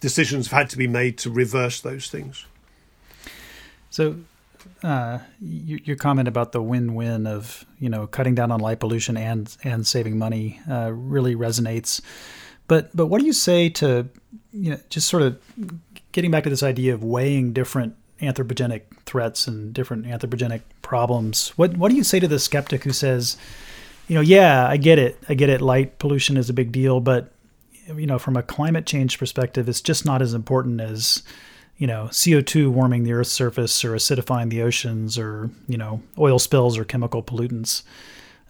[0.01, 2.47] decisions have had to be made to reverse those things.
[3.91, 4.17] So
[4.83, 9.17] uh, your, your, comment about the win-win of you know cutting down on light pollution
[9.17, 12.01] and and saving money uh, really resonates.
[12.69, 14.09] But but what do you say to
[14.53, 15.39] you know just sort of
[16.13, 21.51] getting back to this idea of weighing different anthropogenic threats and different anthropogenic problems?
[21.57, 23.37] What what do you say to the skeptic who says,
[24.09, 27.01] you know, yeah, I get it, I get it, light pollution is a big deal,
[27.01, 27.33] but
[27.87, 31.23] you know, from a climate change perspective, it's just not as important as
[31.77, 36.39] you know, CO2 warming the Earth's surface or acidifying the oceans or, you know, oil
[36.39, 37.83] spills or chemical pollutants.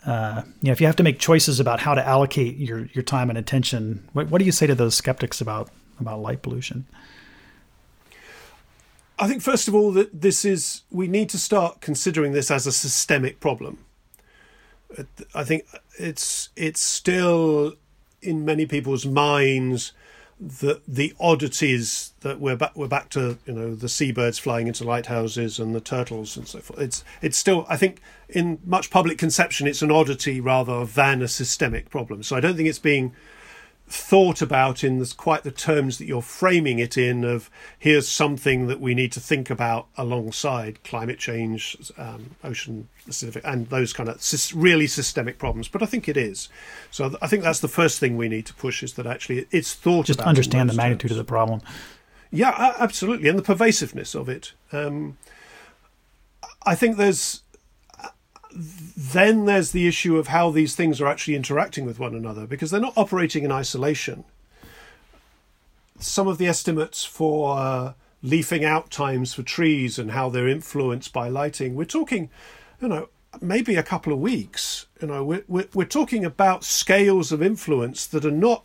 [0.07, 3.03] Uh, you know, if you have to make choices about how to allocate your, your
[3.03, 6.87] time and attention, what, what do you say to those skeptics about, about light pollution?
[9.19, 12.67] I think, first of all, that this is, we need to start considering this as
[12.67, 13.79] a systemic problem.
[15.35, 15.67] I think
[15.99, 17.75] it's it's still
[18.23, 19.93] in many people's minds
[20.41, 24.85] the the oddities that we're back we're back to you know the seabirds flying into
[24.85, 26.81] lighthouses and the turtles and so forth.
[26.81, 31.29] It's it's still I think in much public conception it's an oddity rather than a
[31.29, 32.23] systemic problem.
[32.23, 33.15] So I don't think it's being
[33.87, 38.67] thought about in this, quite the terms that you're framing it in of here's something
[38.67, 44.09] that we need to think about alongside climate change um, ocean Pacific and those kind
[44.09, 44.17] of
[44.55, 45.69] really systemic problems.
[45.69, 46.49] But i think it is.
[46.91, 49.75] So i think that's the first thing we need to push is that actually it's
[49.75, 51.19] thought just understand the magnitude terms.
[51.21, 51.61] of the problem.
[52.31, 54.53] Yeah absolutely and the pervasiveness of it.
[54.73, 55.19] Um,
[56.67, 57.44] i think there's
[58.55, 62.71] then there's the issue of how these things are actually interacting with one another because
[62.71, 64.25] they're not operating in isolation.
[65.99, 67.93] Some of the estimates for uh,
[68.23, 72.31] leafing out times for trees and how they're influenced by lighting, we're talking,
[72.81, 73.09] you know,
[73.41, 74.87] maybe a couple of weeks.
[75.01, 78.65] You know, we're, we're, we're talking about scales of influence that are not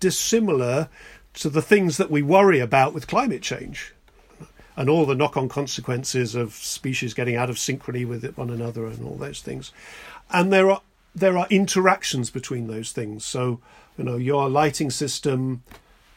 [0.00, 0.88] dissimilar
[1.34, 3.94] to the things that we worry about with climate change
[4.78, 9.04] and all the knock-on consequences of species getting out of synchrony with one another and
[9.04, 9.72] all those things.
[10.30, 10.80] And there are
[11.14, 13.24] there are interactions between those things.
[13.24, 13.60] So
[13.98, 15.64] you know your lighting system.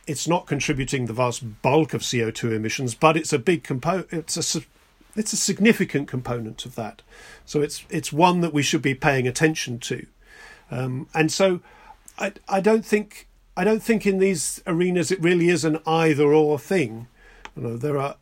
[0.06, 4.12] It's not contributing the vast bulk of CO2 emissions, but it's a big component.
[4.12, 4.62] It's a
[5.16, 7.02] it's a significant component of that.
[7.46, 10.06] So it's it's one that we should be paying attention to.
[10.70, 11.62] Um, and so
[12.20, 16.32] I I don't think I don't think in these arenas it really is an either
[16.32, 17.08] or thing.
[17.56, 18.18] You know, there are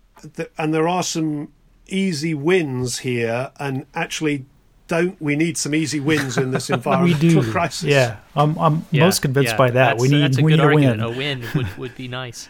[0.57, 1.53] and there are some
[1.88, 4.45] easy wins here, and actually
[4.88, 7.84] don't we need some easy wins in this environmental crisis?
[7.84, 9.97] Yeah, I'm, I'm yeah, most convinced yeah, by that.
[9.97, 10.99] We need, a we need a win.
[10.99, 12.49] A win would, would be nice.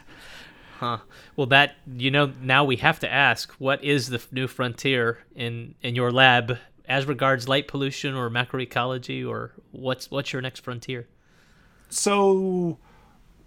[0.79, 0.99] Huh.
[1.35, 5.75] Well, that you know, now we have to ask, what is the new frontier in
[5.81, 6.57] in your lab
[6.87, 11.07] as regards light pollution or macroecology, or what's what's your next frontier?
[11.89, 12.77] So,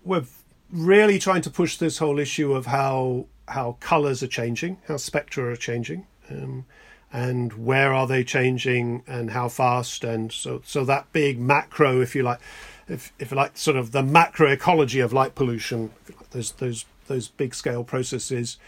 [0.04, 0.24] we're
[0.70, 5.52] really trying to push this whole issue of how how colors are changing, how spectra
[5.52, 6.64] are changing, um,
[7.12, 12.14] and where are they changing, and how fast, and so so that big macro, if
[12.14, 12.40] you like,
[12.88, 16.84] if if you like, sort of the macro ecology of light pollution, like, those those
[17.08, 18.58] those big scale processes.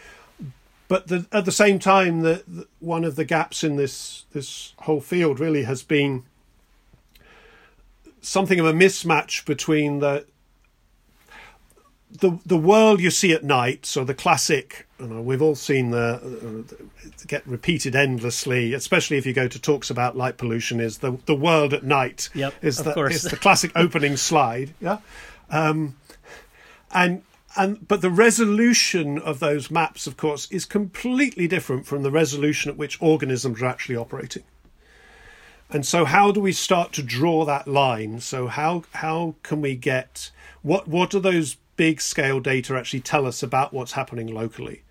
[0.86, 4.74] But the, at the same time, the, the, one of the gaps in this this
[4.80, 6.24] whole field really has been
[8.20, 10.26] something of a mismatch between the
[12.20, 15.90] the the world you see at night, so the classic, you know, we've all seen
[15.90, 16.74] the, uh,
[17.26, 20.80] get repeated endlessly, especially if you go to talks about light pollution.
[20.80, 22.28] Is the the world at night?
[22.34, 23.16] Yep, is the course.
[23.16, 24.74] is the classic opening slide.
[24.80, 24.98] Yeah,
[25.50, 25.96] um,
[26.92, 27.22] and
[27.56, 32.70] and but the resolution of those maps, of course, is completely different from the resolution
[32.70, 34.44] at which organisms are actually operating.
[35.68, 38.20] And so, how do we start to draw that line?
[38.20, 40.30] So, how how can we get
[40.62, 44.82] what what are those big scale data actually tell us about what's happening locally?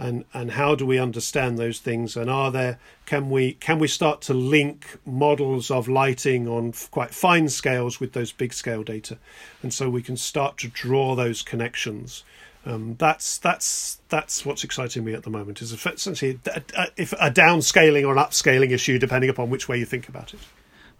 [0.00, 2.16] And and how do we understand those things?
[2.16, 7.12] And are there can we can we start to link models of lighting on quite
[7.12, 9.18] fine scales with those big scale data?
[9.62, 12.22] And so we can start to draw those connections.
[12.64, 17.12] Um, that's that's that's what's exciting me at the moment is essentially a, a, if
[17.14, 20.40] a downscaling or an upscaling issue depending upon which way you think about it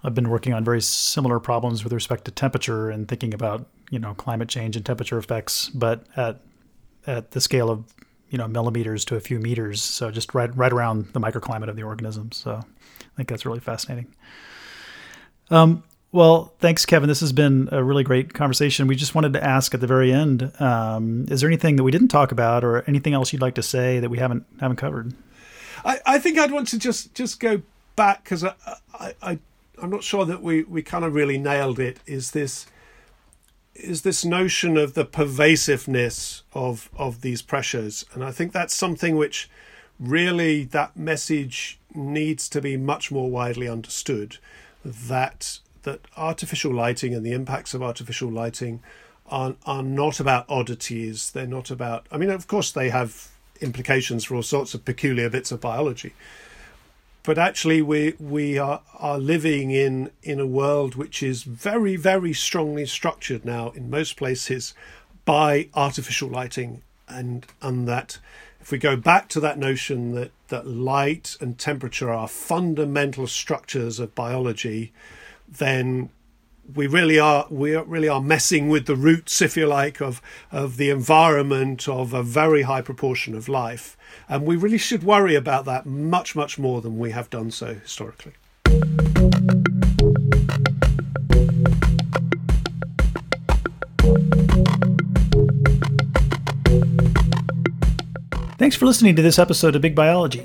[0.05, 3.99] I've been working on very similar problems with respect to temperature and thinking about you
[3.99, 6.41] know climate change and temperature effects, but at
[7.07, 7.85] at the scale of
[8.31, 11.77] you know millimeters to a few meters, so just right right around the microclimate of
[11.77, 12.33] the organism.
[12.33, 14.15] So I think that's really fascinating.
[15.51, 17.09] Um, well, thanks, Kevin.
[17.09, 18.87] This has been a really great conversation.
[18.87, 21.91] We just wanted to ask at the very end: um, Is there anything that we
[21.91, 25.13] didn't talk about, or anything else you'd like to say that we haven't haven't covered?
[25.85, 27.63] I, I think I'd want to just just go
[27.97, 28.55] back because I,
[28.95, 29.39] I, I
[29.83, 32.01] I'm not sure that we we kind of really nailed it.
[32.07, 32.67] Is this
[33.75, 39.17] is this notion of the pervasiveness of of these pressures, and I think that's something
[39.17, 39.49] which
[39.99, 44.39] really that message needs to be much more widely understood
[44.85, 48.81] that that artificial lighting and the impacts of artificial lighting
[49.27, 53.29] are are not about oddities they're not about i mean of course they have
[53.61, 56.15] implications for all sorts of peculiar bits of biology
[57.23, 62.33] but actually we we are are living in in a world which is very very
[62.33, 64.75] strongly structured now in most places
[65.25, 68.19] by artificial lighting and and that
[68.69, 73.99] if we go back to that notion that, that light and temperature are fundamental structures
[73.99, 74.93] of biology,
[75.49, 76.11] then
[76.75, 80.21] we really are we really are messing with the roots, if you like, of
[80.53, 83.97] of the environment of a very high proportion of life,
[84.29, 87.75] and we really should worry about that much much more than we have done so
[87.75, 88.33] historically.
[98.59, 100.45] Thanks for listening to this episode of Big Biology.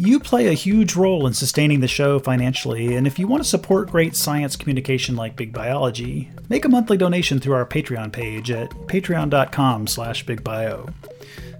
[0.00, 3.48] You play a huge role in sustaining the show financially, and if you want to
[3.48, 8.50] support great science communication like Big Biology, make a monthly donation through our Patreon page
[8.50, 10.90] at patreon.com slash bigbio.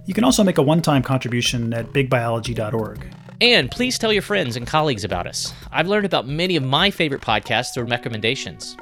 [0.07, 3.05] You can also make a one-time contribution at bigbiology.org.
[3.41, 5.53] And please tell your friends and colleagues about us.
[5.71, 8.75] I've learned about many of my favorite podcasts through recommendations.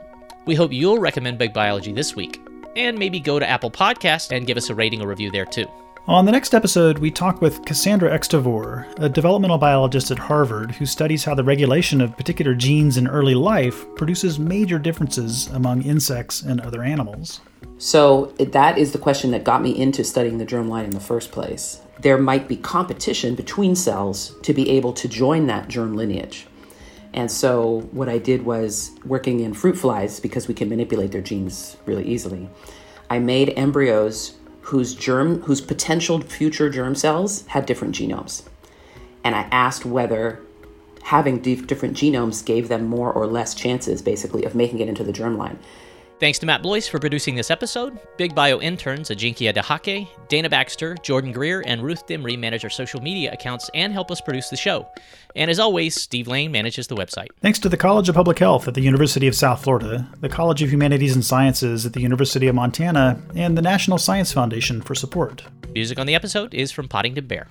[0.46, 2.42] We hope you'll recommend Big Biology this week,
[2.78, 5.68] and maybe go to Apple Podcasts and give us a rating or review there too.
[6.08, 10.86] On the next episode, we talk with Cassandra Extavour, a developmental biologist at Harvard who
[10.86, 16.42] studies how the regulation of particular genes in early life produces major differences among insects
[16.42, 17.42] and other animals.
[17.78, 21.32] So, that is the question that got me into studying the germline in the first
[21.32, 21.82] place.
[22.00, 26.48] There might be competition between cells to be able to join that germ lineage.
[27.14, 31.22] And so, what I did was working in fruit flies because we can manipulate their
[31.22, 32.50] genes really easily.
[33.12, 34.39] I made embryos
[34.70, 38.44] whose germ whose potential future germ cells had different genomes.
[39.24, 40.40] And I asked whether
[41.02, 45.12] having different genomes gave them more or less chances basically of making it into the
[45.12, 45.58] germline.
[46.20, 47.98] Thanks to Matt Blois for producing this episode.
[48.18, 53.02] Big Bio interns Ajinkya Dahake, Dana Baxter, Jordan Greer, and Ruth Dimry manage our social
[53.02, 54.86] media accounts and help us produce the show.
[55.38, 57.28] And as always, Steve Lane manages the website.
[57.40, 60.62] Thanks to the College of Public Health at the University of South Florida, the College
[60.62, 64.96] of Humanities and Sciences at the University of Montana, and the National Science Foundation for
[64.96, 65.46] support.
[65.74, 67.48] Music on the episode is from Poddington Bear.